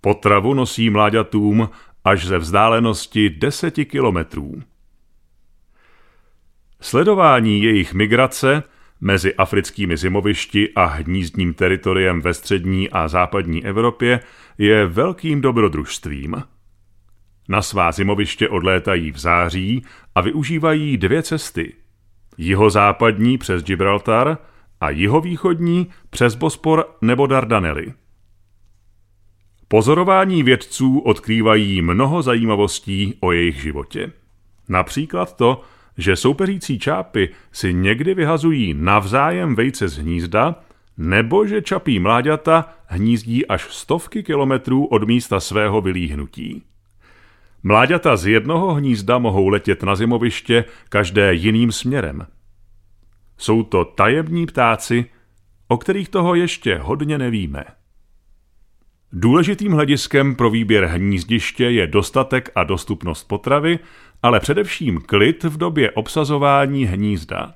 Potravu 0.00 0.54
nosí 0.54 0.90
mláďatům 0.90 1.70
až 2.04 2.26
ze 2.26 2.38
vzdálenosti 2.38 3.30
deseti 3.30 3.84
kilometrů. 3.84 4.62
Sledování 6.80 7.62
jejich 7.62 7.94
migrace 7.94 8.62
mezi 9.00 9.34
africkými 9.34 9.96
zimovišti 9.96 10.72
a 10.74 10.84
hnízdním 10.84 11.54
teritoriem 11.54 12.20
ve 12.20 12.34
střední 12.34 12.90
a 12.90 13.08
západní 13.08 13.64
Evropě 13.64 14.20
je 14.58 14.86
velkým 14.86 15.40
dobrodružstvím. 15.40 16.42
Na 17.48 17.62
svá 17.62 17.92
zimoviště 17.92 18.48
odlétají 18.48 19.12
v 19.12 19.18
září 19.18 19.84
a 20.14 20.20
využívají 20.20 20.96
dvě 20.96 21.22
cesty. 21.22 21.72
Jihozápadní 22.38 23.38
přes 23.38 23.64
Gibraltar 23.64 24.38
a 24.80 24.90
jihovýchodní 24.90 25.90
přes 26.10 26.34
Bospor 26.34 26.96
nebo 27.00 27.26
Dardanely. 27.26 27.92
Pozorování 29.68 30.42
vědců 30.42 30.98
odkrývají 30.98 31.82
mnoho 31.82 32.22
zajímavostí 32.22 33.14
o 33.20 33.32
jejich 33.32 33.62
životě. 33.62 34.12
Například 34.68 35.36
to, 35.36 35.62
že 35.98 36.16
soupeřící 36.16 36.78
čápy 36.78 37.28
si 37.52 37.74
někdy 37.74 38.14
vyhazují 38.14 38.74
navzájem 38.74 39.54
vejce 39.54 39.88
z 39.88 39.98
hnízda, 39.98 40.54
nebo 40.96 41.46
že 41.46 41.62
čapí 41.62 41.98
mláďata 41.98 42.74
hnízdí 42.86 43.46
až 43.46 43.66
stovky 43.70 44.22
kilometrů 44.22 44.86
od 44.86 45.08
místa 45.08 45.40
svého 45.40 45.80
vylíhnutí. 45.80 46.62
Mláďata 47.62 48.16
z 48.16 48.26
jednoho 48.26 48.74
hnízda 48.74 49.18
mohou 49.18 49.48
letět 49.48 49.82
na 49.82 49.96
zimoviště 49.96 50.64
každé 50.88 51.34
jiným 51.34 51.72
směrem. 51.72 52.26
Jsou 53.38 53.62
to 53.62 53.84
tajemní 53.84 54.46
ptáci, 54.46 55.04
o 55.68 55.78
kterých 55.78 56.08
toho 56.08 56.34
ještě 56.34 56.78
hodně 56.78 57.18
nevíme. 57.18 57.64
Důležitým 59.12 59.72
hlediskem 59.72 60.34
pro 60.34 60.50
výběr 60.50 60.84
hnízdiště 60.84 61.64
je 61.64 61.86
dostatek 61.86 62.50
a 62.54 62.64
dostupnost 62.64 63.24
potravy, 63.24 63.78
ale 64.22 64.40
především 64.40 65.00
klid 65.00 65.44
v 65.44 65.56
době 65.56 65.90
obsazování 65.90 66.84
hnízda. 66.84 67.54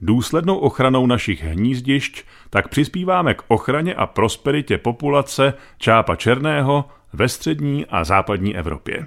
Důslednou 0.00 0.56
ochranou 0.56 1.06
našich 1.06 1.42
hnízdišť 1.44 2.24
tak 2.50 2.68
přispíváme 2.68 3.34
k 3.34 3.42
ochraně 3.48 3.94
a 3.94 4.06
prosperitě 4.06 4.78
populace 4.78 5.54
čápa 5.78 6.16
černého 6.16 6.84
ve 7.12 7.28
střední 7.28 7.86
a 7.86 8.04
západní 8.04 8.56
Evropě. 8.56 9.06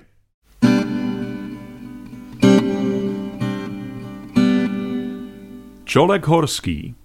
Čolek 5.83 6.27
horský 6.27 6.95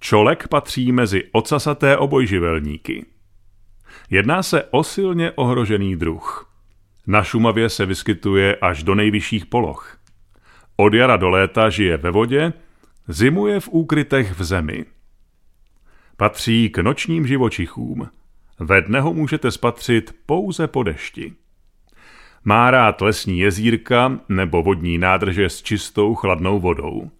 Čolek 0.00 0.48
patří 0.48 0.92
mezi 0.92 1.24
ocasaté 1.32 1.96
obojživelníky. 1.96 3.15
Jedná 4.10 4.42
se 4.42 4.64
o 4.64 4.84
silně 4.84 5.32
ohrožený 5.32 5.96
druh. 5.96 6.52
Na 7.06 7.22
Šumavě 7.22 7.68
se 7.68 7.86
vyskytuje 7.86 8.56
až 8.56 8.82
do 8.82 8.94
nejvyšších 8.94 9.46
poloh. 9.46 9.98
Od 10.76 10.94
jara 10.94 11.16
do 11.16 11.28
léta 11.28 11.70
žije 11.70 11.96
ve 11.96 12.10
vodě, 12.10 12.52
zimuje 13.08 13.60
v 13.60 13.68
úkrytech 13.68 14.38
v 14.38 14.44
zemi. 14.44 14.84
Patří 16.16 16.68
k 16.68 16.78
nočním 16.78 17.26
živočichům. 17.26 18.08
Ve 18.58 18.80
dne 18.80 19.00
ho 19.00 19.14
můžete 19.14 19.50
spatřit 19.50 20.16
pouze 20.26 20.66
po 20.66 20.82
dešti. 20.82 21.32
Má 22.44 22.70
rád 22.70 23.00
lesní 23.00 23.38
jezírka 23.38 24.20
nebo 24.28 24.62
vodní 24.62 24.98
nádrže 24.98 25.48
s 25.48 25.62
čistou 25.62 26.14
chladnou 26.14 26.60
vodou. 26.60 27.10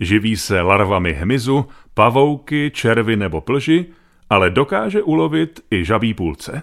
Živí 0.00 0.36
se 0.36 0.60
larvami 0.60 1.12
hmyzu, 1.12 1.66
pavouky, 1.94 2.70
červy 2.74 3.16
nebo 3.16 3.40
plži, 3.40 3.86
ale 4.30 4.50
dokáže 4.50 5.02
ulovit 5.02 5.60
i 5.70 5.84
žabí 5.84 6.14
půlce. 6.14 6.62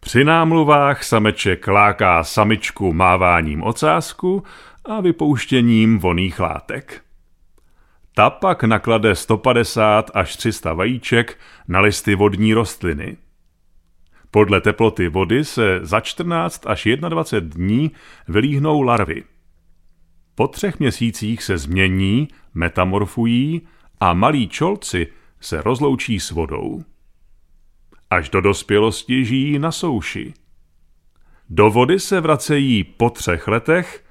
Při 0.00 0.24
námluvách 0.24 1.02
sameček 1.04 1.68
láká 1.68 2.24
samičku 2.24 2.92
máváním 2.92 3.62
ocásku 3.62 4.42
a 4.84 5.00
vypouštěním 5.00 5.98
voných 5.98 6.40
látek. 6.40 7.02
Ta 8.14 8.30
pak 8.30 8.64
naklade 8.64 9.14
150 9.14 10.10
až 10.14 10.36
300 10.36 10.72
vajíček 10.72 11.38
na 11.68 11.80
listy 11.80 12.14
vodní 12.14 12.54
rostliny. 12.54 13.16
Podle 14.30 14.60
teploty 14.60 15.08
vody 15.08 15.44
se 15.44 15.80
za 15.82 16.00
14 16.00 16.66
až 16.66 16.88
21 17.08 17.54
dní 17.54 17.90
vylíhnou 18.28 18.82
larvy. 18.82 19.24
Po 20.34 20.48
třech 20.48 20.80
měsících 20.80 21.42
se 21.42 21.58
změní, 21.58 22.28
metamorfují 22.54 23.62
a 24.00 24.12
malí 24.12 24.48
čolci 24.48 25.06
se 25.42 25.62
rozloučí 25.62 26.20
s 26.20 26.30
vodou. 26.30 26.84
Až 28.10 28.30
do 28.30 28.40
dospělosti 28.40 29.24
žijí 29.24 29.58
na 29.58 29.72
souši. 29.72 30.34
Do 31.50 31.70
vody 31.70 32.00
se 32.00 32.20
vracejí 32.20 32.84
po 32.84 33.10
třech 33.10 33.48
letech, 33.48 34.04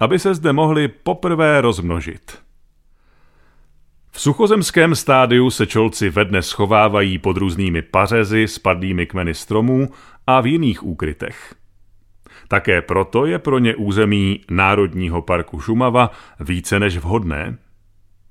aby 0.00 0.18
se 0.18 0.34
zde 0.34 0.52
mohli 0.52 0.88
poprvé 0.88 1.60
rozmnožit. 1.60 2.38
V 4.10 4.20
suchozemském 4.20 4.94
stádiu 4.94 5.50
se 5.50 5.66
čolci 5.66 6.10
ve 6.10 6.24
dne 6.24 6.42
schovávají 6.42 7.18
pod 7.18 7.36
různými 7.36 7.82
pařezy, 7.82 8.48
spadlými 8.48 9.06
kmeny 9.06 9.34
stromů 9.34 9.88
a 10.26 10.40
v 10.40 10.46
jiných 10.46 10.82
úkrytech. 10.82 11.54
Také 12.48 12.82
proto 12.82 13.26
je 13.26 13.38
pro 13.38 13.58
ně 13.58 13.76
území 13.76 14.40
Národního 14.50 15.22
parku 15.22 15.60
Šumava 15.60 16.10
více 16.40 16.80
než 16.80 16.96
vhodné. 16.96 17.58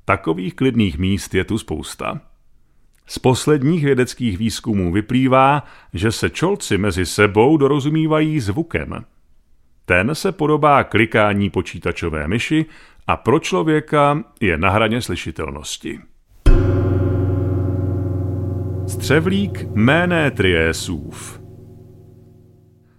Takových 0.05 0.53
klidných 0.55 0.97
míst 0.97 1.35
je 1.35 1.43
tu 1.43 1.57
spousta. 1.57 2.21
Z 3.07 3.19
posledních 3.19 3.85
vědeckých 3.85 4.37
výzkumů 4.37 4.91
vyplývá, 4.91 5.63
že 5.93 6.11
se 6.11 6.29
čolci 6.29 6.77
mezi 6.77 7.05
sebou 7.05 7.57
dorozumívají 7.57 8.39
zvukem. 8.39 9.05
Ten 9.85 10.15
se 10.15 10.31
podobá 10.31 10.83
klikání 10.83 11.49
počítačové 11.49 12.27
myši 12.27 12.65
a 13.07 13.17
pro 13.17 13.39
člověka 13.39 14.23
je 14.41 14.57
na 14.57 14.69
hraně 14.69 15.01
slyšitelnosti. 15.01 15.99
Střevlík 18.87 19.65
Méné 19.73 20.31
Triésův 20.31 21.45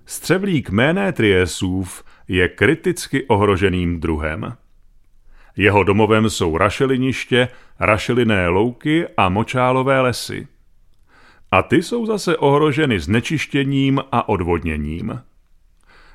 Střevlík 0.07 0.71
Méné 0.71 1.13
Triésův 1.13 2.05
je 2.29 2.49
kriticky 2.49 3.27
ohroženým 3.27 4.01
druhem. 4.01 4.57
Jeho 5.57 5.83
domovem 5.83 6.31
jsou 6.31 6.57
rašeliniště, 6.57 7.49
rašeliné 7.81 8.49
louky 8.49 9.07
a 9.17 9.29
močálové 9.29 10.01
lesy. 10.01 10.49
A 11.51 11.63
ty 11.63 11.83
jsou 11.83 12.07
zase 12.07 12.37
ohroženy 12.37 13.01
znečištěním 13.01 14.01
a 14.13 14.29
odvodněním. 14.29 15.21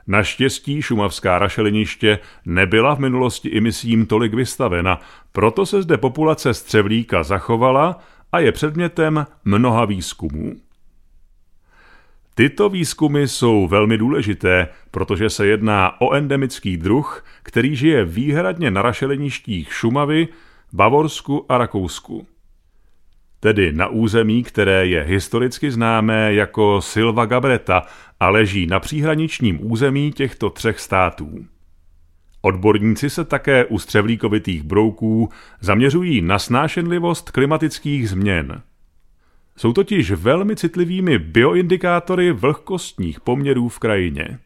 Naštěstí 0.07 0.81
šumavská 0.81 1.39
rašeliniště 1.39 2.19
nebyla 2.45 2.95
v 2.95 2.99
minulosti 2.99 3.57
emisím 3.57 4.05
tolik 4.05 4.33
vystavena, 4.33 5.01
proto 5.31 5.65
se 5.65 5.81
zde 5.81 5.97
populace 5.97 6.53
střevlíka 6.53 7.23
zachovala 7.23 7.99
a 8.31 8.39
je 8.39 8.51
předmětem 8.51 9.25
mnoha 9.45 9.85
výzkumů. 9.85 10.55
Tyto 12.35 12.69
výzkumy 12.69 13.27
jsou 13.27 13.67
velmi 13.67 13.97
důležité, 13.97 14.67
protože 14.91 15.29
se 15.29 15.47
jedná 15.47 16.01
o 16.01 16.13
endemický 16.13 16.77
druh, 16.77 17.25
který 17.43 17.75
žije 17.75 18.05
výhradně 18.05 18.71
na 18.71 18.81
rašeliništích 18.81 19.73
Šumavy, 19.73 20.27
Bavorsku 20.73 21.45
a 21.49 21.57
Rakousku. 21.57 22.27
Tedy 23.39 23.73
na 23.73 23.87
území, 23.87 24.43
které 24.43 24.85
je 24.85 25.01
historicky 25.03 25.71
známé 25.71 26.33
jako 26.33 26.81
Silva 26.81 27.25
Gabreta 27.25 27.83
a 28.19 28.29
leží 28.29 28.67
na 28.67 28.79
příhraničním 28.79 29.71
území 29.71 30.11
těchto 30.11 30.49
třech 30.49 30.79
států. 30.79 31.45
Odborníci 32.41 33.09
se 33.09 33.25
také 33.25 33.65
u 33.65 33.79
střevlíkovitých 33.79 34.63
brouků 34.63 35.29
zaměřují 35.59 36.21
na 36.21 36.39
snášenlivost 36.39 37.31
klimatických 37.31 38.09
změn– 38.09 38.61
jsou 39.57 39.73
totiž 39.73 40.11
velmi 40.11 40.55
citlivými 40.55 41.19
bioindikátory 41.19 42.31
vlhkostních 42.31 43.19
poměrů 43.19 43.69
v 43.69 43.79
krajině. 43.79 44.39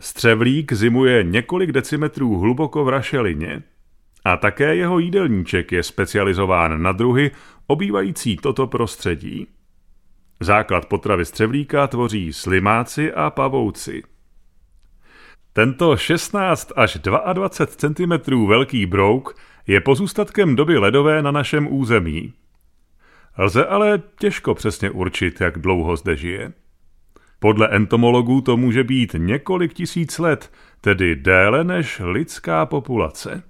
Střevlík 0.00 0.72
zimuje 0.72 1.24
několik 1.24 1.72
decimetrů 1.72 2.38
hluboko 2.38 2.84
v 2.84 2.88
rašelině 2.88 3.62
a 4.24 4.36
také 4.36 4.76
jeho 4.76 4.98
jídelníček 4.98 5.72
je 5.72 5.82
specializován 5.82 6.82
na 6.82 6.92
druhy 6.92 7.30
obývající 7.66 8.36
toto 8.36 8.66
prostředí. 8.66 9.46
Základ 10.40 10.86
potravy 10.86 11.24
střevlíka 11.24 11.86
tvoří 11.86 12.32
slimáci 12.32 13.12
a 13.12 13.30
pavouci. 13.30 14.02
Tento 15.52 15.96
16 15.96 16.72
až 16.76 16.98
22 17.32 17.48
cm 18.18 18.46
velký 18.46 18.86
brouk 18.86 19.36
je 19.66 19.80
pozůstatkem 19.80 20.56
doby 20.56 20.78
ledové 20.78 21.22
na 21.22 21.30
našem 21.30 21.68
území. 21.70 22.32
Lze 23.38 23.66
ale 23.66 24.02
těžko 24.20 24.54
přesně 24.54 24.90
určit, 24.90 25.40
jak 25.40 25.58
dlouho 25.58 25.96
zde 25.96 26.16
žije. 26.16 26.52
Podle 27.38 27.68
entomologů 27.68 28.40
to 28.40 28.56
může 28.56 28.84
být 28.84 29.14
několik 29.18 29.74
tisíc 29.74 30.18
let, 30.18 30.52
tedy 30.80 31.16
déle 31.16 31.64
než 31.64 32.00
lidská 32.04 32.66
populace. 32.66 33.42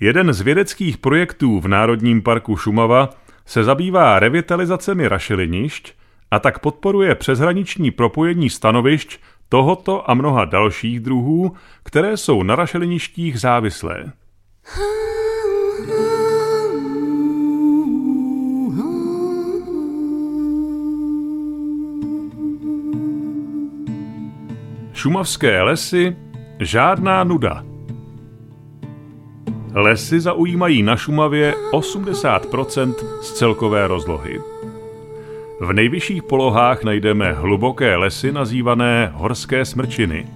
Jeden 0.00 0.32
z 0.32 0.40
vědeckých 0.40 0.98
projektů 0.98 1.60
v 1.60 1.68
Národním 1.68 2.22
parku 2.22 2.56
Šumava 2.56 3.10
se 3.46 3.64
zabývá 3.64 4.18
revitalizacemi 4.18 5.08
rašelinišť 5.08 5.92
a 6.30 6.38
tak 6.38 6.58
podporuje 6.58 7.14
přeshraniční 7.14 7.90
propojení 7.90 8.50
stanovišť 8.50 9.20
tohoto 9.48 10.10
a 10.10 10.14
mnoha 10.14 10.44
dalších 10.44 11.00
druhů, 11.00 11.56
které 11.82 12.16
jsou 12.16 12.42
na 12.42 12.56
rašeliništích 12.56 13.40
závislé. 13.40 14.12
Šumavské 25.00 25.62
lesy 25.62 26.16
žádná 26.58 27.24
nuda. 27.24 27.64
Lesy 29.72 30.20
zaujímají 30.20 30.82
na 30.82 30.96
Šumavě 30.96 31.54
80% 31.72 32.94
z 33.22 33.32
celkové 33.32 33.88
rozlohy. 33.88 34.40
V 35.60 35.72
nejvyšších 35.72 36.22
polohách 36.22 36.84
najdeme 36.84 37.32
hluboké 37.32 37.96
lesy 37.96 38.32
nazývané 38.32 39.12
horské 39.14 39.64
smrčiny. 39.64 40.26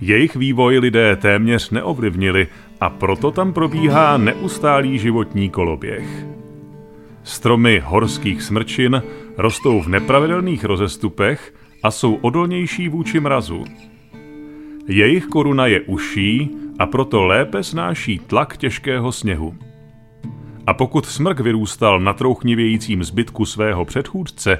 Jejich 0.00 0.36
vývoj 0.36 0.78
lidé 0.78 1.16
téměř 1.16 1.70
neovlivnili 1.70 2.46
a 2.80 2.90
proto 2.90 3.30
tam 3.30 3.52
probíhá 3.52 4.16
neustálý 4.16 4.98
životní 4.98 5.50
koloběh. 5.50 6.26
Stromy 7.22 7.82
horských 7.84 8.42
smrčin 8.42 9.02
rostou 9.36 9.82
v 9.82 9.88
nepravidelných 9.88 10.64
rozestupech 10.64 11.52
a 11.82 11.90
jsou 11.90 12.14
odolnější 12.14 12.88
vůči 12.88 13.20
mrazu. 13.20 13.64
Jejich 14.88 15.26
koruna 15.26 15.66
je 15.66 15.80
uší 15.80 16.50
a 16.78 16.86
proto 16.86 17.22
lépe 17.24 17.62
snáší 17.62 18.18
tlak 18.18 18.56
těžkého 18.56 19.12
sněhu. 19.12 19.54
A 20.66 20.74
pokud 20.74 21.06
smrk 21.06 21.40
vyrůstal 21.40 22.00
na 22.00 22.12
trouchnivějícím 22.12 23.04
zbytku 23.04 23.44
svého 23.44 23.84
předchůdce, 23.84 24.58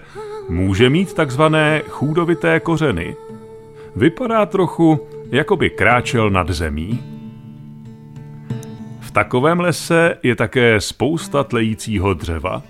může 0.48 0.90
mít 0.90 1.14
takzvané 1.14 1.82
chůdovité 1.88 2.60
kořeny. 2.60 3.16
Vypadá 3.96 4.46
trochu, 4.46 5.00
jako 5.30 5.56
by 5.56 5.70
kráčel 5.70 6.30
nad 6.30 6.50
zemí. 6.50 7.00
V 9.00 9.10
takovém 9.10 9.60
lese 9.60 10.18
je 10.22 10.36
také 10.36 10.80
spousta 10.80 11.44
tlejícího 11.44 12.14
dřeva. 12.14 12.62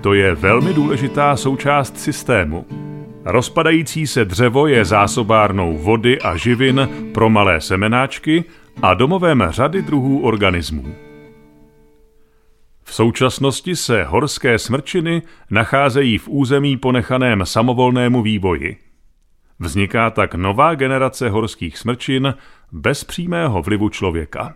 To 0.00 0.14
je 0.14 0.34
velmi 0.34 0.74
důležitá 0.74 1.36
součást 1.36 1.98
systému. 1.98 2.89
Rozpadající 3.24 4.06
se 4.06 4.24
dřevo 4.24 4.66
je 4.66 4.84
zásobárnou 4.84 5.78
vody 5.78 6.20
a 6.20 6.36
živin 6.36 6.88
pro 7.14 7.30
malé 7.30 7.60
semenáčky 7.60 8.44
a 8.82 8.94
domovem 8.94 9.44
řady 9.48 9.82
druhů 9.82 10.22
organismů. 10.22 10.94
V 12.82 12.94
současnosti 12.94 13.76
se 13.76 14.04
horské 14.04 14.58
smrčiny 14.58 15.22
nacházejí 15.50 16.18
v 16.18 16.28
území 16.28 16.76
ponechaném 16.76 17.46
samovolnému 17.46 18.22
vývoji. 18.22 18.76
Vzniká 19.58 20.10
tak 20.10 20.34
nová 20.34 20.74
generace 20.74 21.30
horských 21.30 21.78
smrčin 21.78 22.34
bez 22.72 23.04
přímého 23.04 23.62
vlivu 23.62 23.88
člověka. 23.88 24.54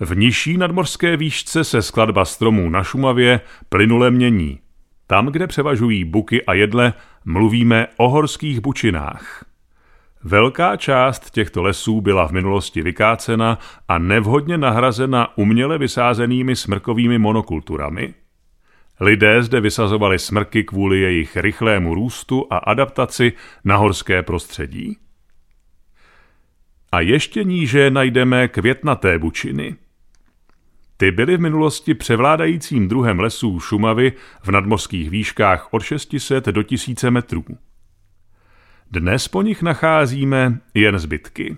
V 0.00 0.16
nižší 0.16 0.56
nadmořské 0.56 1.16
výšce 1.16 1.64
se 1.64 1.82
skladba 1.82 2.24
stromů 2.24 2.70
na 2.70 2.84
Šumavě 2.84 3.40
plynule 3.68 4.10
mění– 4.10 4.58
tam, 5.12 5.26
kde 5.26 5.46
převažují 5.46 6.04
buky 6.04 6.44
a 6.44 6.54
jedle, 6.54 6.92
mluvíme 7.24 7.86
o 7.96 8.08
horských 8.08 8.60
bučinách. 8.60 9.44
Velká 10.24 10.76
část 10.76 11.30
těchto 11.30 11.62
lesů 11.62 12.00
byla 12.00 12.28
v 12.28 12.32
minulosti 12.32 12.82
vykácena 12.82 13.58
a 13.88 13.98
nevhodně 13.98 14.58
nahrazena 14.58 15.38
uměle 15.38 15.78
vysázenými 15.78 16.56
smrkovými 16.56 17.18
monokulturami. 17.18 18.14
Lidé 19.00 19.42
zde 19.42 19.60
vysazovali 19.60 20.18
smrky 20.18 20.64
kvůli 20.64 21.00
jejich 21.00 21.36
rychlému 21.36 21.94
růstu 21.94 22.46
a 22.50 22.56
adaptaci 22.56 23.32
na 23.64 23.76
horské 23.76 24.22
prostředí. 24.22 24.96
A 26.92 27.00
ještě 27.00 27.44
níže 27.44 27.90
najdeme 27.90 28.48
květnaté 28.48 29.18
bučiny– 29.18 29.76
ty 31.02 31.10
byly 31.10 31.36
v 31.36 31.40
minulosti 31.40 31.94
převládajícím 31.94 32.88
druhem 32.88 33.20
lesů 33.20 33.60
Šumavy 33.60 34.12
v 34.42 34.48
nadmořských 34.48 35.10
výškách 35.10 35.68
od 35.70 35.82
600 35.82 36.46
do 36.46 36.62
1000 36.62 37.02
metrů. 37.10 37.44
Dnes 38.90 39.28
po 39.28 39.42
nich 39.42 39.62
nacházíme 39.62 40.58
jen 40.74 40.98
zbytky. 40.98 41.56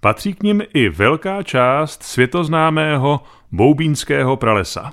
Patří 0.00 0.34
k 0.34 0.42
nim 0.42 0.62
i 0.74 0.88
velká 0.88 1.42
část 1.42 2.02
světoznámého 2.02 3.20
boubínského 3.52 4.36
pralesa. 4.36 4.90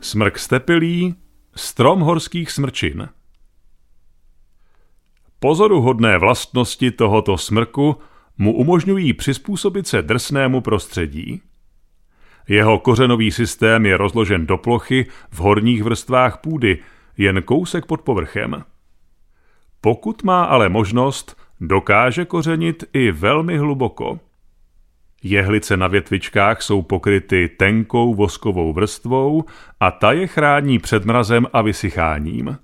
Smrk 0.00 0.38
stepilý, 0.38 1.14
strom 1.56 2.00
horských 2.00 2.50
smrčin– 2.50 3.08
Pozoruhodné 5.42 6.18
vlastnosti 6.18 6.90
tohoto 6.90 7.38
smrku 7.38 7.98
mu 8.38 8.54
umožňují 8.54 9.12
přizpůsobit 9.12 9.86
se 9.86 10.02
drsnému 10.02 10.60
prostředí. 10.60 11.42
Jeho 12.48 12.78
kořenový 12.78 13.30
systém 13.30 13.86
je 13.86 13.96
rozložen 13.96 14.46
do 14.46 14.58
plochy 14.58 15.06
v 15.30 15.38
horních 15.38 15.82
vrstvách 15.82 16.38
půdy, 16.38 16.78
jen 17.18 17.42
kousek 17.42 17.86
pod 17.86 18.02
povrchem. 18.02 18.64
Pokud 19.80 20.22
má 20.22 20.44
ale 20.44 20.68
možnost, 20.68 21.36
dokáže 21.60 22.24
kořenit 22.24 22.84
i 22.92 23.10
velmi 23.10 23.58
hluboko. 23.58 24.20
Jehlice 25.22 25.76
na 25.76 25.86
větvičkách 25.86 26.62
jsou 26.62 26.82
pokryty 26.82 27.48
tenkou 27.48 28.14
voskovou 28.14 28.72
vrstvou 28.72 29.44
a 29.80 29.90
ta 29.90 30.12
je 30.12 30.26
chrání 30.26 30.78
před 30.78 31.04
mrazem 31.04 31.46
a 31.52 31.62
vysycháním. 31.62 32.58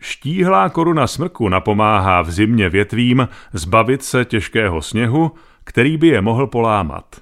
Štíhlá 0.00 0.68
koruna 0.68 1.06
smrku 1.06 1.48
napomáhá 1.48 2.22
v 2.22 2.30
zimě 2.30 2.68
větvím 2.68 3.28
zbavit 3.52 4.02
se 4.02 4.24
těžkého 4.24 4.82
sněhu, 4.82 5.32
který 5.64 5.96
by 5.96 6.06
je 6.06 6.20
mohl 6.20 6.46
polámat. 6.46 7.20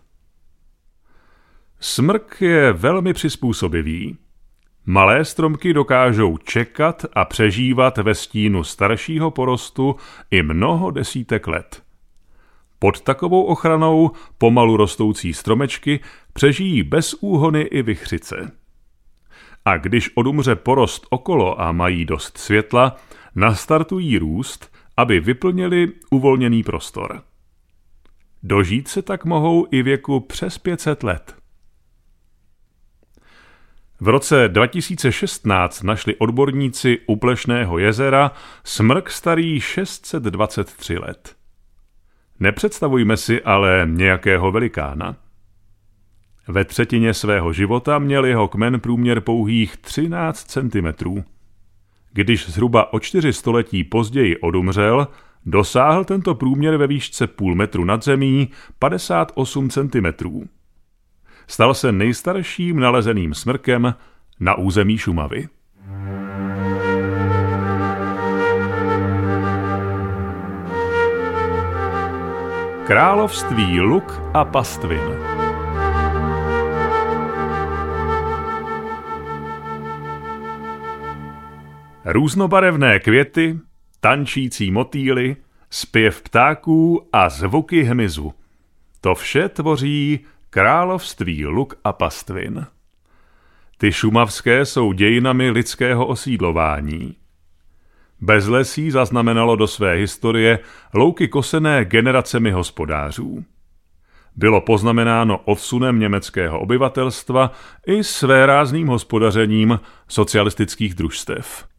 Smrk 1.80 2.40
je 2.40 2.72
velmi 2.72 3.12
přizpůsobivý. 3.12 4.16
Malé 4.86 5.24
stromky 5.24 5.72
dokážou 5.72 6.36
čekat 6.36 7.06
a 7.12 7.24
přežívat 7.24 7.98
ve 7.98 8.14
stínu 8.14 8.64
staršího 8.64 9.30
porostu 9.30 9.96
i 10.30 10.42
mnoho 10.42 10.90
desítek 10.90 11.46
let. 11.46 11.82
Pod 12.78 13.00
takovou 13.00 13.42
ochranou 13.42 14.10
pomalu 14.38 14.76
rostoucí 14.76 15.34
stromečky 15.34 16.00
přežijí 16.32 16.82
bez 16.82 17.14
úhony 17.20 17.60
i 17.60 17.82
vychřice. 17.82 18.63
A 19.64 19.76
když 19.76 20.10
odumře 20.14 20.54
porost 20.54 21.06
okolo 21.10 21.60
a 21.60 21.72
mají 21.72 22.04
dost 22.04 22.38
světla, 22.38 22.96
nastartují 23.34 24.18
růst, 24.18 24.72
aby 24.96 25.20
vyplnili 25.20 25.92
uvolněný 26.10 26.62
prostor. 26.62 27.22
Dožít 28.42 28.88
se 28.88 29.02
tak 29.02 29.24
mohou 29.24 29.66
i 29.70 29.82
věku 29.82 30.20
přes 30.20 30.58
500 30.58 31.02
let. 31.02 31.36
V 34.00 34.08
roce 34.08 34.48
2016 34.48 35.82
našli 35.82 36.16
odborníci 36.16 36.98
u 37.06 37.16
Plešného 37.16 37.78
jezera 37.78 38.32
smrk 38.64 39.10
starý 39.10 39.60
623 39.60 40.98
let. 40.98 41.36
Nepředstavujme 42.40 43.16
si 43.16 43.42
ale 43.42 43.88
nějakého 43.90 44.52
velikána. 44.52 45.16
Ve 46.48 46.64
třetině 46.64 47.14
svého 47.14 47.52
života 47.52 47.98
měl 47.98 48.24
jeho 48.24 48.48
kmen 48.48 48.80
průměr 48.80 49.20
pouhých 49.20 49.76
13 49.76 50.44
cm. 50.44 51.22
Když 52.12 52.50
zhruba 52.50 52.92
o 52.92 53.00
čtyři 53.00 53.32
století 53.32 53.84
později 53.84 54.36
odumřel, 54.36 55.08
dosáhl 55.46 56.04
tento 56.04 56.34
průměr 56.34 56.76
ve 56.76 56.86
výšce 56.86 57.26
půl 57.26 57.54
metru 57.54 57.84
nad 57.84 58.04
zemí 58.04 58.48
58 58.78 59.70
cm. 59.70 60.46
Stal 61.46 61.74
se 61.74 61.92
nejstarším 61.92 62.80
nalezeným 62.80 63.34
smrkem 63.34 63.94
na 64.40 64.54
území 64.54 64.98
Šumavy. 64.98 65.48
Království 72.86 73.80
luk 73.80 74.22
a 74.34 74.44
pastvin. 74.44 75.23
Různobarevné 82.04 82.98
květy, 82.98 83.58
tančící 84.00 84.70
motýly, 84.70 85.36
zpěv 85.70 86.22
ptáků 86.22 87.08
a 87.12 87.28
zvuky 87.28 87.82
hmyzu. 87.82 88.34
To 89.00 89.14
vše 89.14 89.48
tvoří 89.48 90.20
království 90.50 91.46
luk 91.46 91.74
a 91.84 91.92
pastvin. 91.92 92.66
Ty 93.78 93.92
šumavské 93.92 94.64
jsou 94.64 94.92
dějinami 94.92 95.50
lidského 95.50 96.06
osídlování. 96.06 97.16
Bezlesí 98.20 98.90
zaznamenalo 98.90 99.56
do 99.56 99.66
své 99.66 99.94
historie 99.94 100.58
louky 100.94 101.28
kosené 101.28 101.84
generacemi 101.84 102.50
hospodářů. 102.50 103.44
Bylo 104.36 104.60
poznamenáno 104.60 105.38
odsunem 105.38 105.98
německého 105.98 106.60
obyvatelstva 106.60 107.52
i 107.86 108.04
svérázným 108.04 108.86
hospodařením 108.86 109.80
socialistických 110.08 110.94
družstev. 110.94 111.73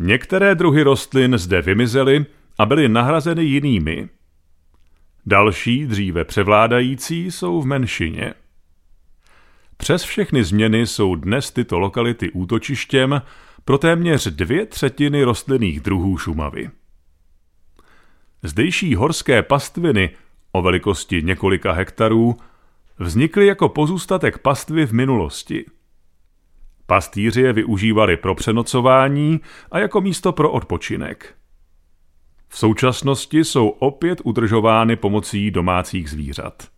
Některé 0.00 0.54
druhy 0.54 0.82
rostlin 0.82 1.38
zde 1.38 1.62
vymizely 1.62 2.26
a 2.58 2.66
byly 2.66 2.88
nahrazeny 2.88 3.44
jinými. 3.44 4.08
Další, 5.26 5.86
dříve 5.86 6.24
převládající, 6.24 7.30
jsou 7.30 7.60
v 7.60 7.66
menšině. 7.66 8.34
Přes 9.76 10.02
všechny 10.02 10.44
změny 10.44 10.86
jsou 10.86 11.14
dnes 11.14 11.50
tyto 11.50 11.78
lokality 11.78 12.30
útočištěm 12.30 13.22
pro 13.64 13.78
téměř 13.78 14.26
dvě 14.26 14.66
třetiny 14.66 15.24
rostlinných 15.24 15.80
druhů 15.80 16.18
Šumavy. 16.18 16.70
Zdejší 18.42 18.94
horské 18.94 19.42
pastviny 19.42 20.10
o 20.52 20.62
velikosti 20.62 21.22
několika 21.22 21.72
hektarů 21.72 22.36
vznikly 22.98 23.46
jako 23.46 23.68
pozůstatek 23.68 24.38
pastvy 24.38 24.86
v 24.86 24.92
minulosti– 24.92 25.64
Pastýři 26.90 27.40
je 27.40 27.52
využívali 27.52 28.16
pro 28.16 28.34
přenocování 28.34 29.40
a 29.70 29.78
jako 29.78 30.00
místo 30.00 30.32
pro 30.32 30.50
odpočinek. 30.50 31.34
V 32.48 32.58
současnosti 32.58 33.44
jsou 33.44 33.68
opět 33.68 34.20
udržovány 34.24 34.96
pomocí 34.96 35.50
domácích 35.50 36.10
zvířat. 36.10 36.68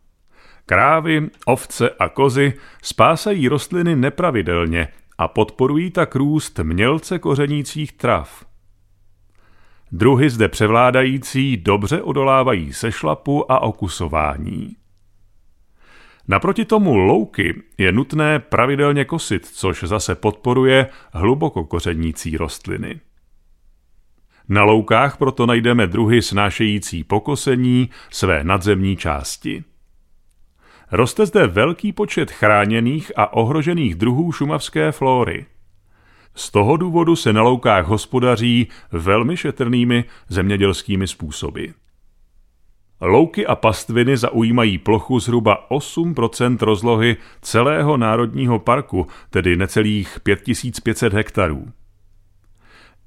Krávy, 0.67 1.31
ovce 1.47 1.91
a 1.91 2.09
kozy 2.09 2.53
spásají 2.83 3.49
rostliny 3.49 3.97
nepravidelně 3.97 4.89
a 5.19 5.29
podporují 5.29 5.91
tak 5.91 6.15
růst 6.15 6.59
mělce 6.63 7.19
kořenících 7.19 7.93
trav. 7.93 8.45
Druhy 9.93 10.31
zde 10.31 10.49
převládající 10.49 11.57
dobře 11.57 12.03
odolávají 12.03 12.73
sešlapu 12.73 13.53
a 13.53 13.63
okusování. 13.63 14.80
Naproti 16.29 16.65
tomu 16.65 16.97
louky 16.97 17.63
je 17.79 17.93
nutné 17.93 18.39
pravidelně 18.39 19.05
kosit, 19.05 19.47
což 19.47 19.85
zase 19.85 20.15
podporuje 20.15 20.87
hluboko 21.13 21.65
kořenící 21.65 22.37
rostliny. 22.37 23.01
Na 24.49 24.63
loukách 24.63 25.17
proto 25.17 25.47
najdeme 25.47 25.87
druhy 25.87 26.23
snášející 26.23 27.05
pokosení 27.05 27.91
své 28.11 28.45
nadzemní 28.45 28.97
části. 28.97 29.65
Roste 30.93 31.27
zde 31.27 31.47
velký 31.47 31.93
počet 31.93 32.31
chráněných 32.31 33.13
a 33.17 33.33
ohrožených 33.33 33.95
druhů 33.95 34.33
šumavské 34.33 34.93
flóry. 34.93 35.47
Z 36.35 36.51
toho 36.51 36.77
důvodu 36.77 37.17
se 37.17 37.33
na 37.33 37.43
loukách 37.43 37.87
hospodaří 37.87 38.69
velmi 38.93 39.37
šetrnými 39.37 40.05
zemědělskými 40.29 41.07
způsoby. 41.07 41.67
Louky 43.01 43.47
a 43.47 43.55
pastviny 43.55 44.17
zaujímají 44.17 44.79
plochu 44.79 45.21
zhruba 45.21 45.67
8% 45.71 46.57
rozlohy 46.61 47.17
celého 47.43 47.97
národního 47.97 48.59
parku, 48.59 49.07
tedy 49.31 49.57
necelých 49.57 50.19
5500 50.21 51.13
hektarů. 51.13 51.69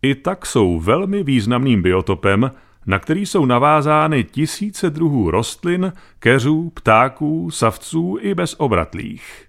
I 0.01 0.15
tak 0.15 0.45
jsou 0.45 0.79
velmi 0.79 1.23
významným 1.23 1.81
biotopem, 1.81 2.51
na 2.85 2.99
který 2.99 3.25
jsou 3.25 3.45
navázány 3.45 4.23
tisíce 4.23 4.89
druhů 4.89 5.31
rostlin, 5.31 5.93
keřů, 6.19 6.69
ptáků, 6.69 7.51
savců 7.51 8.17
i 8.21 8.35
bezobratlých. 8.35 9.45